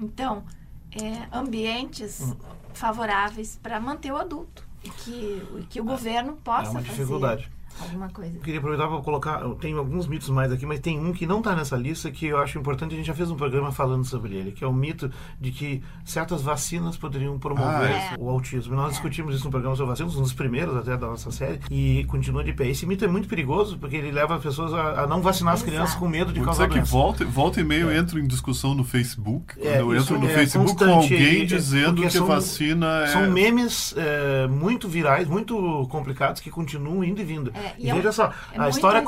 então, 0.00 0.44
é, 0.90 1.28
ambientes 1.36 2.20
Hum. 2.20 2.36
favoráveis 2.72 3.58
para 3.62 3.78
manter 3.78 4.10
o 4.12 4.16
adulto 4.16 4.66
e 4.82 4.90
que, 4.90 5.66
que 5.70 5.80
o 5.80 5.84
governo 5.84 6.36
possa 6.36 6.68
É 6.68 6.70
uma 6.70 6.80
fazer 6.80 6.90
dificuldade. 6.98 7.50
Alguma 7.80 8.08
coisa. 8.08 8.36
Eu 8.36 8.40
queria 8.40 8.58
aproveitar 8.58 8.88
para 8.88 9.00
colocar. 9.00 9.40
Eu 9.42 9.54
tenho 9.54 9.78
alguns 9.78 10.06
mitos 10.06 10.28
mais 10.30 10.52
aqui, 10.52 10.64
mas 10.66 10.80
tem 10.80 10.98
um 10.98 11.12
que 11.12 11.26
não 11.26 11.38
está 11.38 11.54
nessa 11.54 11.76
lista 11.76 12.10
que 12.10 12.26
eu 12.26 12.38
acho 12.38 12.58
importante. 12.58 12.92
A 12.94 12.96
gente 12.96 13.06
já 13.06 13.14
fez 13.14 13.30
um 13.30 13.36
programa 13.36 13.72
falando 13.72 14.04
sobre 14.04 14.34
ele, 14.34 14.52
que 14.52 14.62
é 14.64 14.66
o 14.66 14.72
mito 14.72 15.10
de 15.40 15.50
que 15.50 15.82
certas 16.04 16.42
vacinas 16.42 16.96
poderiam 16.96 17.38
promover 17.38 17.66
Ah, 17.90 18.14
é. 18.14 18.16
o 18.18 18.28
autismo. 18.28 18.74
Nós 18.74 18.92
discutimos 18.92 19.34
isso 19.34 19.44
no 19.44 19.50
programa 19.50 19.74
sobre 19.76 19.90
vacinas, 19.90 20.16
um 20.16 20.22
dos 20.22 20.32
primeiros 20.32 20.76
até 20.76 20.96
da 20.96 21.06
nossa 21.06 21.30
série, 21.30 21.60
e 21.70 22.04
continua 22.04 22.42
de 22.44 22.52
pé. 22.52 22.68
Esse 22.68 22.86
mito 22.86 23.04
é 23.04 23.08
muito 23.08 23.28
perigoso 23.28 23.78
porque 23.78 23.96
ele 23.96 24.10
leva 24.10 24.36
as 24.36 24.42
pessoas 24.42 24.72
a, 24.74 25.02
a 25.02 25.06
não 25.06 25.20
vacinar 25.22 25.54
as 25.54 25.60
Exato. 25.60 25.72
crianças 25.72 25.94
com 25.96 26.08
medo 26.08 26.32
de 26.32 26.38
Vou 26.40 26.46
causar 26.46 26.66
dizer 26.68 26.82
que 26.82 26.88
volta, 26.88 27.24
volta 27.24 27.60
e 27.60 27.64
meio 27.64 27.90
entro 27.92 28.18
em 28.18 28.26
discussão 28.26 28.74
no 28.74 28.84
Facebook. 28.84 29.54
É, 29.60 29.78
quando 29.78 29.94
eu 29.94 29.96
entro 30.00 30.18
no 30.18 30.26
é 30.28 30.34
Facebook 30.34 30.76
com 30.76 30.84
alguém 30.92 31.42
e- 31.42 31.46
dizendo 31.46 32.02
que 32.02 32.10
são- 32.10 32.26
vacina 32.26 33.04
é. 33.04 33.06
São 33.08 33.30
memes 33.30 33.94
é, 33.96 34.46
muito 34.46 34.88
virais, 34.88 35.28
muito 35.28 35.86
complicados, 35.90 36.40
que 36.40 36.50
continuam 36.50 37.02
indo 37.04 37.20
e 37.20 37.24
vindo. 37.24 37.52
É, 37.62 37.74
e 37.78 37.86
e 37.86 37.90
é 37.90 37.94
um- 37.94 37.96
veja 37.96 38.12
só, 38.12 38.32
é 38.52 38.60
a 38.60 38.68
história, 38.68 39.02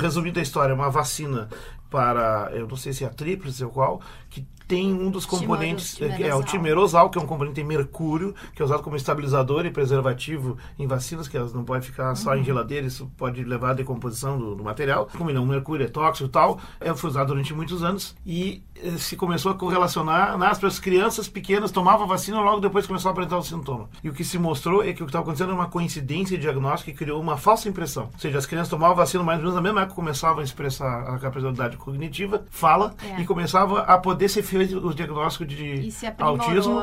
resumindo 0.00 0.38
a 0.38 0.42
história, 0.42 0.74
uma 0.74 0.90
vacina 0.90 1.48
para, 1.90 2.50
eu 2.52 2.66
não 2.66 2.76
sei 2.76 2.92
se 2.92 3.04
é 3.04 3.06
a 3.06 3.10
tríplice 3.10 3.64
ou 3.64 3.70
qual, 3.70 4.00
que 4.28 4.46
tem 4.70 4.92
um 4.92 5.10
dos 5.10 5.26
componentes, 5.26 6.00
é, 6.00 6.28
é 6.28 6.34
o 6.34 6.42
timerosal. 6.44 7.10
que 7.10 7.18
é 7.18 7.20
um 7.20 7.26
componente 7.26 7.60
em 7.60 7.64
mercúrio, 7.64 8.34
que 8.54 8.62
é 8.62 8.64
usado 8.64 8.82
como 8.82 8.94
estabilizador 8.96 9.66
e 9.66 9.70
preservativo 9.70 10.56
em 10.78 10.86
vacinas, 10.86 11.26
que 11.28 11.36
elas 11.36 11.52
não 11.52 11.64
podem 11.64 11.82
ficar 11.82 12.14
só 12.14 12.30
Uhum. 12.30 12.36
em 12.38 12.44
geladeira, 12.44 12.86
isso 12.86 13.10
pode 13.16 13.42
levar 13.42 13.70
à 13.70 13.74
decomposição 13.74 14.38
do, 14.38 14.54
do 14.54 14.62
material. 14.62 15.08
Como 15.18 15.30
não, 15.32 15.42
o 15.42 15.46
mercúrio 15.46 15.84
é 15.84 15.88
tóxico 15.88 16.28
e 16.28 16.32
tal, 16.32 16.60
é, 16.80 16.94
foi 16.94 17.10
usado 17.10 17.28
durante 17.28 17.52
muitos 17.52 17.82
anos 17.82 18.14
e 18.24 18.62
eh, 18.76 18.90
se 18.98 19.16
começou 19.16 19.50
a 19.50 19.54
correlacionar 19.54 20.38
nas 20.38 20.58
para 20.58 20.68
as 20.68 20.78
crianças 20.78 21.28
pequenas 21.28 21.70
tomavam 21.72 22.06
vacina 22.06 22.40
logo 22.40 22.60
depois 22.60 22.86
começou 22.86 23.08
a 23.08 23.12
apresentar 23.12 23.38
o 23.38 23.42
sintoma. 23.42 23.88
E 24.04 24.08
o 24.08 24.12
que 24.12 24.22
se 24.24 24.38
mostrou 24.38 24.82
é 24.82 24.92
que 24.92 25.02
o 25.02 25.06
que 25.06 25.10
estava 25.10 25.24
acontecendo 25.24 25.48
era 25.50 25.58
uma 25.58 25.68
coincidência 25.68 26.38
diagnóstica 26.38 26.92
que 26.92 26.96
criou 26.98 27.20
uma 27.20 27.36
falsa 27.36 27.68
impressão. 27.68 28.04
Ou 28.12 28.18
seja, 28.18 28.38
as 28.38 28.46
crianças 28.46 28.68
tomavam 28.68 28.92
a 28.92 28.96
vacina 28.98 29.24
mais 29.24 29.38
ou 29.38 29.42
menos 29.44 29.54
na 29.56 29.60
mesma 29.62 29.80
época 29.82 29.96
começavam 29.96 30.40
a 30.40 30.44
expressar 30.44 31.02
a 31.08 31.18
capacidade 31.18 31.76
cognitiva, 31.76 32.44
fala, 32.50 32.94
É. 33.02 33.20
e 33.20 33.24
começava 33.24 33.80
a 33.80 33.98
poder 33.98 34.28
ser 34.28 34.42
feito 34.66 34.86
o 34.86 34.94
diagnóstico 34.94 35.44
de 35.46 35.88
autismo. 36.18 36.80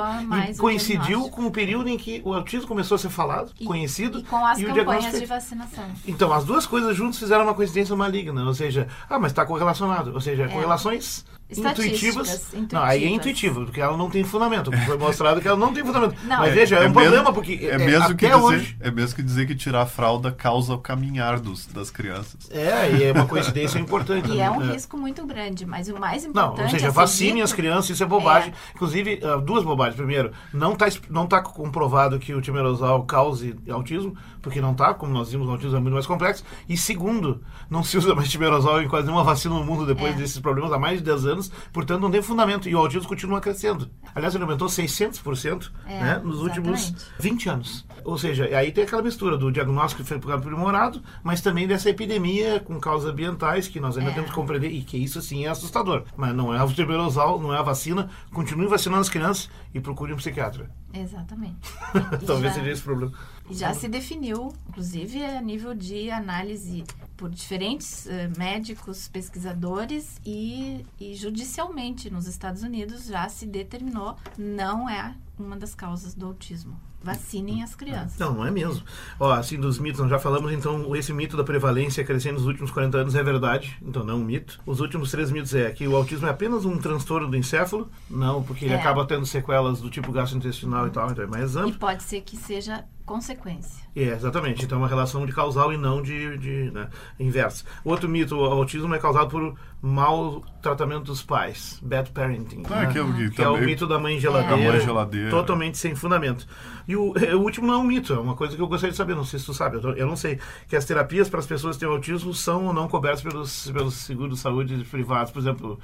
E 0.48 0.52
o 0.54 0.58
coincidiu 0.58 1.02
diagnóstico. 1.04 1.36
com 1.36 1.46
o 1.48 1.52
período 1.52 1.90
em 1.90 1.98
que 1.98 2.22
o 2.26 2.34
autismo 2.34 2.68
começou 2.68 2.96
a 2.96 2.98
ser 2.98 3.10
falado, 3.10 3.52
E- 3.60 3.66
conhecido, 3.66 4.20
E 4.20 4.24
com 4.24 4.46
as 4.46 4.60
e 4.60 4.64
o 4.66 4.68
campanhas 4.68 4.74
diagnóstico 4.76 5.20
de 5.20 5.26
vacinação. 5.26 5.86
então, 6.08 6.34
as 6.34 6.44
duas 6.46 6.66
coisas 6.66 6.96
juntas 6.96 7.20
fizeram 7.20 7.44
uma 7.44 7.54
coincidência 7.54 7.96
maligna, 7.96 8.44
ou 8.44 8.54
seja, 8.54 8.88
ah, 9.10 9.20
mas 9.20 9.32
está 9.32 9.46
correlacionado, 9.46 10.14
ou 10.14 10.22
seja, 10.22 10.48
correlações 10.48 11.26
intuitivas. 11.50 12.28
Estatísticas, 12.30 12.72
Não, 12.72 12.82
aí 12.84 13.04
é 13.04 13.08
intuitivas. 13.08 13.14
intuitivo, 13.16 13.66
porque 13.66 13.82
ela 13.82 13.96
não 13.98 14.10
tem 14.10 14.24
fundamento. 14.24 14.72
Foi 14.86 14.98
mostrado 14.98 15.40
que 15.42 15.48
ela 15.48 15.58
não 15.58 15.74
tem 15.74 15.84
fundamento. 15.86 16.16
Não. 16.24 16.38
mas 16.40 16.54
veja, 16.54 16.76
é, 16.76 16.80
um 16.80 16.82
mesmo- 16.84 16.94
problema 16.96 17.34
porque 17.34 17.54
é 17.62 17.70
é, 17.76 17.78
mesmo 17.78 18.16
que 18.16 18.26
até 18.26 18.36
dizer, 18.36 18.46
hoje 18.48 18.78
é 18.82 18.92
mesmo 18.92 19.16
que 19.16 19.24
dizer 19.24 19.46
que 19.48 19.56
tirar 19.56 19.82
a 19.84 19.86
fralda 19.86 20.32
causa 20.32 20.74
o 20.74 20.78
caminhar 20.78 21.40
dos, 21.40 21.66
das 21.68 21.90
crianças. 21.90 22.50
é, 22.52 22.92
e 22.92 23.04
é 23.06 23.12
uma 23.12 23.26
coincidência 23.26 23.80
importante. 23.80 24.30
E 24.38 24.40
é 24.42 24.50
um 24.52 24.60
né? 24.60 24.74
risco 24.74 24.98
muito 24.98 25.26
grande, 25.26 25.66
mas 25.66 25.88
o 25.88 25.98
mais 26.00 26.24
Não, 26.24 26.30
importante 26.30 26.62
ou 26.64 26.70
seja, 26.70 26.88
a 26.88 26.90
ser 26.92 26.96
vacine 26.96 27.32
dito- 27.34 27.44
as 27.44 27.54
crianças, 27.54 27.90
isso 27.92 28.04
é 28.04 28.06
bobagem. 28.06 28.54
Inclusive, 28.76 29.20
ah, 29.24 29.38
duas 29.38 29.64
bobagens. 29.64 29.96
Primeiro, 29.96 30.32
não 30.54 30.74
está 30.74 30.88
não 31.10 31.26
tá 31.28 31.42
comprovado 31.42 32.20
que 32.20 32.34
o 32.34 32.42
timerosal 32.42 33.04
cause 33.06 33.56
autismo, 33.70 34.16
porque 34.48 34.62
não 34.62 34.72
está, 34.72 34.94
como 34.94 35.14
nós 35.14 35.30
vimos, 35.32 35.48
o 35.48 35.52
autismo 35.52 35.78
é 35.78 35.80
muito 35.80 35.94
mais 35.94 36.06
complexo. 36.08 36.44
E 36.68 36.76
segundo, 36.78 37.44
não 37.70 37.84
se 37.84 37.98
usa 37.98 38.16
mais 38.16 38.30
timerosal 38.30 38.82
em 38.82 38.88
quase 38.88 39.06
nenhuma 39.08 39.24
vacina 39.24 39.54
no 39.56 39.64
mundo 39.64 39.86
depois 39.86 40.14
É. 40.16 40.18
desses 40.18 40.40
problemas 40.40 40.72
há 40.72 40.80
mais 40.80 41.00
de 41.00 41.04
10 41.06 41.26
anos, 41.26 41.52
portanto 41.72 42.02
não 42.02 42.10
tem 42.12 42.22
fundamento. 42.22 42.68
E 42.68 42.76
o 42.76 42.80
autismo 42.80 43.08
continua 43.08 43.40
crescendo. 43.42 43.90
Aliás, 44.16 44.34
ele 44.34 44.44
aumentou 44.44 44.68
600% 44.70 45.72
É, 45.86 46.00
né, 46.02 46.22
nos 46.24 46.42
últimos 46.42 46.80
exatamente. 46.90 47.06
20 47.20 47.50
anos. 47.50 47.86
Ou 48.04 48.18
seja, 48.18 48.46
aí 48.58 48.72
tem 48.72 48.84
aquela 48.84 49.02
mistura 49.02 49.38
do 49.38 49.52
diagnóstico 49.52 50.04
que 50.04 50.08
foi 50.22 50.34
aprimorado, 50.34 51.02
mas 51.24 51.42
também 51.42 51.68
dessa 51.68 51.90
epidemia 51.90 52.60
com 52.60 52.80
causas 52.80 53.12
ambientais 53.12 53.68
que 53.68 53.80
nós 53.80 53.98
ainda 53.98 54.12
É. 54.12 54.14
temos 54.14 54.30
que 54.30 54.36
compreender 54.36 54.72
e 54.72 54.82
que 54.82 54.98
isso 54.98 55.22
sim 55.22 55.46
é 55.46 55.50
assustador. 55.50 56.04
Mas 56.16 56.34
não 56.36 56.54
é 56.54 56.64
o 56.64 56.68
timerosal, 56.72 57.40
não 57.40 57.54
é 57.54 57.58
a 57.60 57.62
vacina. 57.64 58.10
Continue 58.34 58.68
vacinando 58.68 59.02
as 59.02 59.10
crianças 59.10 59.50
e 59.74 59.80
procure 59.80 60.14
um 60.14 60.18
psiquiatra. 60.18 60.70
Exatamente. 60.94 61.58
Talvez 62.26 62.54
já- 62.54 62.60
seja 62.62 62.72
esse 62.72 62.82
o 62.82 62.86
problema. 62.86 63.12
Já 63.50 63.74
se 63.74 63.88
definiu, 63.88 64.54
inclusive 64.68 65.24
a 65.24 65.42
nível 65.42 65.74
de 65.74 66.12
análise 66.12 66.84
por 67.16 67.30
diferentes 67.30 68.06
eh, 68.06 68.30
médicos, 68.38 69.08
pesquisadores 69.08 70.20
e, 70.26 70.86
e 71.00 71.16
judicialmente 71.16 72.10
nos 72.10 72.28
Estados 72.28 72.62
Unidos 72.62 73.06
já 73.08 73.28
se 73.30 73.46
determinou 73.46 74.16
não 74.38 74.90
é 74.90 75.16
uma 75.40 75.56
das 75.58 75.74
causas 75.74 76.14
do 76.14 76.28
autismo. 76.28 76.80
Vacinem 77.08 77.64
as 77.64 77.74
crianças. 77.74 78.20
Não, 78.20 78.34
não 78.34 78.46
é 78.46 78.52
mesmo. 78.52 78.84
Ó, 79.20 79.32
assim, 79.32 79.58
dos 79.58 79.80
mitos, 79.80 80.02
nós 80.02 80.10
já 80.10 80.20
falamos, 80.20 80.52
então, 80.52 80.94
esse 80.96 81.14
mito 81.14 81.38
da 81.38 81.44
prevalência 81.44 82.04
crescendo 82.04 82.36
nos 82.36 82.46
últimos 82.46 82.70
40 82.70 82.98
anos 82.98 83.16
é 83.16 83.24
verdade, 83.24 83.78
então 83.82 84.04
não 84.04 84.14
é 84.16 84.18
um 84.18 84.24
mito. 84.26 84.60
Os 84.66 84.82
últimos 84.82 85.10
três 85.10 85.32
mitos 85.32 85.56
é 85.56 85.72
que 85.72 85.88
o 85.88 85.96
autismo 85.96 86.28
é 86.28 86.30
apenas 86.30 86.66
um 86.66 86.78
transtorno 86.78 87.30
do 87.30 87.38
encéfalo, 87.38 87.90
não, 88.10 88.44
porque 88.44 88.66
ele 88.66 88.74
É. 88.74 88.78
acaba 88.78 89.06
tendo 89.06 89.26
sequelas 89.26 89.80
do 89.80 89.90
tipo 89.90 90.12
gastrointestinal 90.12 90.86
e 90.88 90.90
tal, 90.90 91.10
então 91.10 91.24
é 91.24 91.28
mais 91.28 91.56
E 91.56 91.60
amplo. 91.60 91.80
pode 91.80 92.04
ser 92.04 92.20
que 92.22 92.36
seja 92.36 92.84
consequência. 93.06 93.88
É, 93.96 94.10
exatamente. 94.10 94.66
Então 94.66 94.78
é 94.78 94.82
uma 94.82 94.88
relação 94.88 95.26
de 95.26 95.32
causal 95.32 95.72
e 95.72 95.78
não 95.78 96.02
de, 96.02 96.38
de 96.38 96.72
né, 96.72 96.90
inversa. 97.18 97.64
Outro 97.86 98.10
mito, 98.10 98.36
o 98.36 98.44
autismo 98.44 98.94
é 98.94 99.00
causado 99.00 99.30
por 99.30 99.56
mau 99.82 100.44
tratamento 100.62 101.04
dos 101.06 101.22
pais, 101.22 101.80
bad 101.84 102.10
parenting. 102.12 102.64
Ah, 102.70 102.82
né? 102.82 102.86
que 102.92 102.98
é 102.98 103.02
o 103.02 103.30
que 103.32 103.42
é 103.42 103.48
o 103.48 103.58
mito 103.60 103.86
da 103.86 104.00
mãe 104.00 104.20
geladeira, 104.20 104.58
Da 104.58 104.72
mãe 104.72 104.80
geladeira. 104.82 105.30
totalmente 105.30 105.78
sem 105.78 105.96
fundamento. 105.96 106.48
E 106.88 106.96
o, 106.96 107.14
eh, 107.18 107.36
o 107.36 107.42
último 107.42 107.68
não 107.68 107.76
é 107.76 107.78
um 107.78 107.84
mito, 107.84 108.14
é 108.14 108.20
uma 108.20 108.36
coisa 108.36 108.56
que 108.56 108.62
eu 108.62 108.68
gostaria 108.68 108.92
de 108.92 108.98
saber, 108.98 109.16
não 109.16 109.24
sei 109.24 109.40
se 109.40 109.46
tu 109.46 109.54
sabe, 109.54 109.78
eu, 109.78 109.82
tô- 109.82 109.92
eu 109.94 110.08
não 110.08 110.16
sei, 110.16 110.40
que 110.68 110.76
as 110.76 110.84
terapias 110.84 111.30
para 111.30 111.40
as 111.40 111.46
pessoas 111.46 111.76
que 111.76 111.82
têm 111.86 111.90
autismo 111.94 112.34
são 112.34 112.66
ou 112.66 112.74
não 112.74 112.88
cobertas 112.88 113.22
pelos, 113.22 113.70
pelos 113.72 113.94
seguros 113.94 114.36
de 114.36 114.42
saúde 114.42 114.84
privados, 114.90 115.32
por 115.32 115.40
exemplo, 115.40 115.80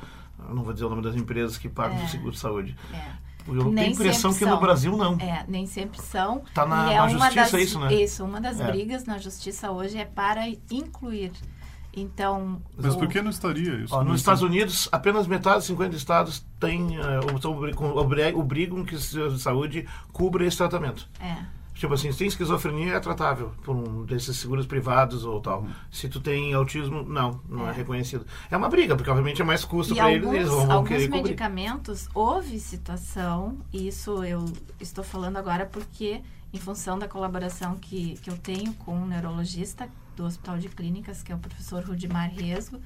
eu 0.50 0.56
não 0.56 0.64
vou 0.64 0.74
dizer 0.74 0.86
o 0.86 0.90
nome 0.90 1.02
das 1.04 1.16
empresas 1.16 1.58
que 1.58 1.70
pagam 1.70 1.98
É. 2.00 2.04
o 2.04 2.08
seguro 2.10 2.32
de 2.32 2.40
saúde. 2.40 2.76
É. 2.94 3.24
Eu 3.46 3.56
tenho 3.56 3.68
a 3.68 3.72
Nem 3.72 3.92
impressão 3.92 4.32
sempre 4.32 4.46
que 4.48 4.56
no. 4.56 4.62
Brasil 4.62 4.96
não. 4.98 5.18
É, 5.20 5.44
nem 5.50 5.66
sempre 5.68 6.02
são. 6.02 6.42
Tá 6.54 6.66
na- 6.66 6.92
é 6.94 6.96
na 6.96 7.04
uma 7.04 7.10
justiça 7.10 7.52
das, 7.52 7.54
isso, 7.54 7.80
né? 7.80 7.94
Isso, 7.94 8.24
uma 8.24 8.40
das 8.40 8.58
É. 8.58 8.66
brigas 8.72 9.04
na 9.04 9.18
justiça 9.18 9.70
hoje 9.70 9.98
é 9.98 10.06
para 10.06 10.48
incluir. 10.72 11.32
Então. 11.96 12.62
Mas 12.78 12.96
o- 12.96 12.98
por 13.00 13.08
que 13.08 13.22
não 13.22 13.30
estaria 13.30 13.76
isso? 13.76 13.94
Ó, 13.94 14.00
Não 14.04 14.12
nos 14.12 14.22
está- 14.22 14.34
Estados 14.34 14.42
Unidos, 14.44 14.90
apenas 14.92 15.28
metade 15.28 15.58
dos 15.58 15.66
50 15.66 15.96
estados 15.96 16.44
têm, 16.60 16.98
obri- 17.44 18.34
obrigam 18.34 18.84
que 18.84 18.96
o 18.96 19.00
sistema 19.00 19.30
de 19.30 19.40
saúde 19.40 19.88
cubra 20.12 20.46
esse 20.46 20.58
tratamento. 20.58 21.08
É. 21.20 21.38
Tipo 21.76 21.96
assim, 21.96 22.12
se 22.12 22.20
tem 22.20 22.28
esquizofrenia, 22.28 22.94
é 22.94 23.00
tratável 23.00 23.52
por 23.64 23.76
um 23.76 24.06
desses 24.06 24.38
seguros 24.38 24.66
privados 24.66 25.26
ou 25.26 25.42
tal. 25.42 25.66
Se 25.92 26.08
tu 26.08 26.20
tem 26.20 26.54
autismo, 26.54 27.04
não, 27.04 27.42
não 27.50 27.68
é, 27.68 27.72
É. 27.72 27.74
reconhecido. 27.74 28.26
É 28.50 28.56
uma 28.56 28.70
briga, 28.70 28.96
porque 28.96 29.10
obviamente 29.10 29.42
é 29.42 29.46
mais 29.46 29.66
custo 29.66 29.96
para 29.96 30.12
eles, 30.12 30.28
eles 30.28 30.42
alguns, 30.48 30.56
vão, 30.56 30.68
vão 30.68 30.76
alguns 30.78 30.88
querer 30.90 31.08
cobrir. 31.08 31.24
medicamentos, 31.24 32.08
houve 32.14 32.60
situação, 32.60 33.58
e 33.74 33.88
isso 33.88 34.24
eu 34.24 34.46
estou 34.80 35.04
falando 35.04 35.38
agora 35.38 35.66
porque, 35.66 36.22
em 36.54 36.60
função 36.60 36.98
da 36.98 37.08
colaboração 37.08 37.76
que, 37.76 38.20
que 38.22 38.30
eu 38.30 38.38
tenho 38.38 38.72
com 38.76 38.96
um 38.96 39.08
neurologista 39.08 39.90
do 40.16 40.26
Hospital 40.26 40.58
de 40.58 40.70
Clínicas, 40.70 41.24
que 41.24 41.32
é 41.32 41.36
o 41.36 41.40
professor 41.40 41.84
Rudimar 41.84 42.30
Resgo, 42.32 42.80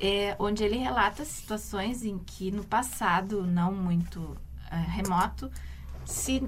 é, 0.00 0.34
onde 0.38 0.64
ele 0.64 0.76
relata 0.76 1.24
situações 1.24 2.04
em 2.04 2.18
que 2.18 2.50
no 2.50 2.64
passado, 2.64 3.46
não 3.46 3.72
muito 3.72 4.36
eh, 4.70 4.76
remoto, 4.76 5.50
se 6.04 6.42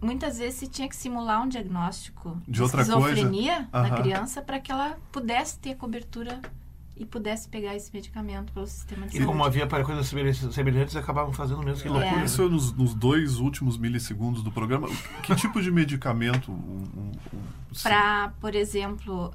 muitas 0.00 0.38
vezes 0.38 0.58
se 0.60 0.66
tinha 0.66 0.88
que 0.88 0.96
simular 0.96 1.42
um 1.42 1.48
diagnóstico 1.48 2.40
De 2.46 2.62
outra 2.62 2.84
coisa. 2.84 2.98
esquizofrenia 2.98 3.68
na 3.72 3.90
criança 3.90 4.40
para 4.42 4.58
que 4.60 4.70
ela 4.70 4.98
pudesse 5.12 5.58
ter 5.58 5.76
cobertura 5.76 6.40
e 6.96 7.04
pudesse 7.04 7.48
pegar 7.48 7.74
esse 7.76 7.92
medicamento 7.92 8.52
pelo 8.52 8.66
sistema 8.66 9.02
de 9.06 9.08
E 9.08 9.12
saúde. 9.18 9.26
como 9.26 9.44
havia 9.44 9.66
para 9.66 9.84
coisas 9.84 10.06
semelhantes, 10.06 10.96
acabavam 10.96 11.32
fazendo 11.32 11.62
mesmo. 11.62 11.82
Que 11.82 11.88
É. 11.88 11.90
loucura. 11.90 12.16
né? 12.16 12.24
Isso 12.24 12.48
nos, 12.48 12.72
nos 12.72 12.94
dois 12.94 13.36
últimos 13.38 13.76
milissegundos 13.76 14.42
do 14.42 14.50
programa. 14.50 14.88
Que 15.22 15.34
tipo 15.36 15.60
de 15.60 15.70
medicamento? 15.70 16.50
um- 16.50 16.54
um- 16.54 17.12
um- 17.34 17.42
Para, 17.82 18.32
por 18.40 18.54
exemplo, 18.54 19.32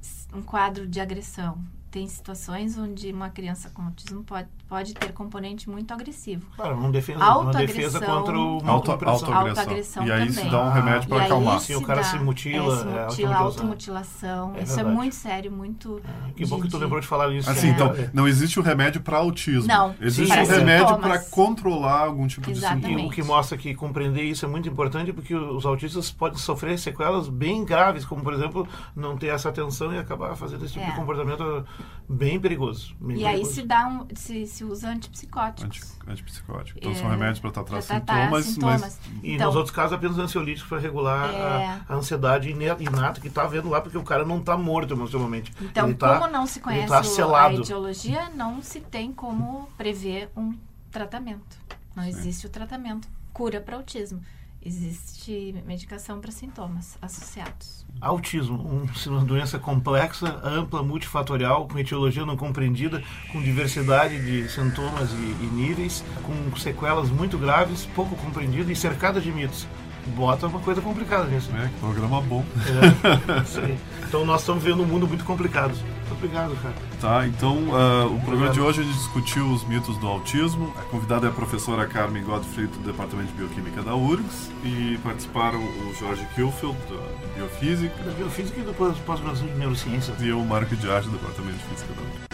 s- 0.00 0.26
um 0.34 0.40
quadro 0.42 0.86
de 0.86 0.98
agressão. 1.00 1.58
Tem 1.94 2.08
situações 2.08 2.76
onde 2.76 3.12
uma 3.12 3.30
criança 3.30 3.70
com 3.72 3.80
autismo 3.82 4.24
pode, 4.24 4.48
pode 4.68 4.94
ter 4.94 5.12
componente 5.12 5.70
muito 5.70 5.94
agressivo. 5.94 6.44
Claro, 6.56 6.74
uma 6.76 6.90
defesa, 6.90 7.24
uma 7.38 7.52
defesa 7.52 8.00
contra 8.00 8.36
o 8.36 8.54
Auto, 8.54 8.90
autoagressão. 8.90 9.32
autoagressão. 9.32 10.04
E 10.04 10.10
aí 10.10 10.28
se 10.28 10.34
também. 10.38 10.50
dá 10.50 10.64
um 10.64 10.70
remédio 10.72 11.08
para 11.08 11.24
acalmar. 11.24 11.60
Sim, 11.60 11.76
o 11.76 11.78
se 11.78 11.84
cara 11.84 12.00
dá- 12.00 12.08
se 12.08 12.18
mutila, 12.18 12.74
É, 12.74 12.76
se 12.78 12.82
é, 12.82 13.04
mutila, 13.04 13.36
automutilação. 13.36 14.40
automutilação. 14.40 14.52
É 14.56 14.62
Isso 14.64 14.80
é 14.80 14.82
muito 14.82 15.14
sério, 15.14 15.52
muito... 15.52 16.02
Que 16.36 16.44
bom 16.44 16.56
de- 16.56 16.62
que 16.62 16.68
tu 16.68 16.78
de- 16.78 16.82
lembrou 16.82 17.00
de 17.00 17.06
falar 17.06 17.32
isso. 17.32 17.48
Assim, 17.48 17.68
É. 17.68 17.70
então, 17.70 17.94
não 18.12 18.26
existe 18.26 18.58
o 18.58 18.62
remédio 18.64 19.00
para 19.00 19.18
autismo. 19.18 19.68
Não, 19.68 19.94
Existe 20.00 20.36
um 20.36 20.46
remédio 20.46 20.98
para 20.98 21.20
controlar 21.20 22.00
algum 22.06 22.26
tipo 22.26 22.46
de 22.50 22.58
Exatamente. 22.58 22.86
E 22.86 22.88
sintoma. 22.88 23.08
o 23.08 23.10
que 23.12 23.22
mostra 23.22 23.56
que 23.56 23.72
compreender 23.72 24.24
isso 24.24 24.44
é 24.44 24.48
muito 24.48 24.68
importante 24.68 25.12
porque 25.12 25.32
os 25.32 25.64
autistas 25.64 26.10
podem 26.10 26.38
sofrer 26.38 26.76
sequelas 26.76 27.28
bem 27.28 27.64
graves, 27.64 28.04
como 28.04 28.20
por 28.24 28.34
exemplo 28.34 28.66
não 28.96 29.16
ter 29.16 29.28
essa 29.28 29.48
atenção 29.48 29.94
e 29.94 29.98
acabar 29.98 30.34
fazendo 30.34 30.64
esse 30.64 30.72
tipo 30.74 30.84
É. 30.84 30.90
de 30.90 30.96
comportamento 30.96 31.64
bem 32.08 32.38
perigoso. 32.40 32.94
bem 33.00 33.18
E 33.18 33.24
aí 33.26 33.32
perigoso. 33.34 33.54
se 33.54 33.62
dá 33.62 33.86
um, 33.86 34.06
se, 34.14 34.46
se 34.46 34.64
usa 34.64 34.88
antipsicóticos. 34.90 35.64
Anti- 36.02 36.10
Antipsicótico. 36.10 36.78
Então 36.78 36.92
É, 36.92 36.94
são 36.94 37.08
remédios 37.08 37.38
para 37.40 37.50
tratar 37.50 37.70
pra 37.70 37.80
sintomas, 37.82 38.44
sintomas. 38.46 38.80
mas 38.82 39.00
E 39.22 39.34
Então- 39.34 39.46
nos 39.46 39.56
outros 39.56 39.74
casos 39.74 39.92
apenas 39.92 40.18
ansiolíticos 40.18 40.68
para 40.68 40.78
regular 40.78 41.30
É. 41.32 41.66
a, 41.66 41.80
a 41.88 41.94
ansiedade 41.94 42.50
inata 42.50 43.20
que 43.20 43.30
tá 43.30 43.46
vendo 43.46 43.68
lá 43.68 43.80
porque 43.80 43.96
o 43.98 44.02
cara 44.02 44.24
não 44.24 44.40
tá 44.40 44.56
morto 44.56 44.92
emocionalmente. 44.94 45.52
Então, 45.60 45.86
ele 45.86 45.94
tá, 45.94 46.18
como 46.18 46.30
não 46.32 46.46
se 46.46 46.60
conhece 46.60 46.88
tá 46.88 46.98
a 46.98 47.04
selado. 47.04 47.60
etiologia, 47.62 48.28
não 48.34 48.62
se 48.62 48.80
tem 48.80 49.12
como 49.12 49.68
prever 49.76 50.30
um 50.36 50.54
tratamento. 50.90 51.56
Não 51.96 52.04
existe 52.04 52.46
o 52.46 52.50
tratamento. 52.50 53.08
Cura 53.32 53.60
para 53.60 53.76
autismo. 53.76 54.20
Existe 54.64 55.54
medicação 55.66 56.20
para 56.20 56.30
sintomas 56.30 56.96
associados. 57.02 57.84
Autismo, 58.00 58.56
um- 58.56 59.10
uma 59.10 59.24
doença 59.24 59.58
complexa, 59.58 60.40
ampla, 60.42 60.82
multifatorial, 60.82 61.68
com 61.68 61.78
etiologia 61.78 62.24
não 62.24 62.36
compreendida, 62.36 63.02
com 63.30 63.42
diversidade 63.42 64.18
de 64.24 64.48
sintomas 64.48 65.10
e, 65.12 65.14
e 65.44 65.50
níveis, 65.52 66.02
com 66.22 66.56
sequelas 66.56 67.10
muito 67.10 67.36
graves, 67.38 67.86
pouco 67.94 68.16
compreendidas 68.16 68.70
e 68.70 68.74
cercada 68.80 69.20
de 69.20 69.30
mitos. 69.30 69.66
Bota 70.10 70.46
uma 70.46 70.60
coisa 70.60 70.80
complicada 70.80 71.24
nisso. 71.24 71.50
É, 71.56 71.68
que 71.68 71.80
programa 71.80 72.20
bom. 72.20 72.44
É. 72.66 73.94
Então 74.14 74.24
nós 74.24 74.42
estamos 74.42 74.62
vivendo 74.62 74.82
um 74.82 74.86
mundo 74.86 75.08
muito 75.08 75.24
complicado. 75.24 75.74
Muito 75.74 76.12
obrigado, 76.12 76.54
cara. 76.62 76.74
Tá, 77.00 77.26
então 77.26 77.56
uh, 77.56 78.14
o 78.14 78.20
programa 78.20 78.52
de 78.52 78.60
hoje 78.60 78.80
a 78.80 78.84
gente 78.84 78.96
discutiu 78.96 79.44
os 79.50 79.64
mitos 79.64 79.96
do 79.96 80.06
autismo. 80.06 80.72
A 80.78 80.82
convidada 80.82 81.26
é 81.26 81.30
a 81.30 81.32
professora 81.32 81.84
Carmen 81.86 82.22
Godfrey, 82.22 82.68
do 82.68 82.78
Departamento 82.78 83.32
de 83.32 83.38
Bioquímica 83.38 83.82
da 83.82 83.96
URGS, 83.96 84.52
e 84.62 84.98
participaram 85.02 85.58
o 85.58 85.94
Jorge 85.98 86.24
Kilfield, 86.34 86.78
da 86.88 87.34
Biofísica. 87.34 88.04
Da 88.04 88.12
Biofísica 88.12 88.60
e 88.60 88.62
do 88.62 88.72
pós-graduação 88.74 89.48
de 89.48 89.54
Neurociências. 89.54 90.20
E 90.20 90.28
eu, 90.28 90.38
Marco 90.44 90.76
de 90.76 90.88
Arte, 90.88 91.08
do 91.08 91.16
Departamento 91.16 91.58
de 91.58 91.64
Física 91.64 91.92
da 91.94 92.02
URGS. 92.02 92.33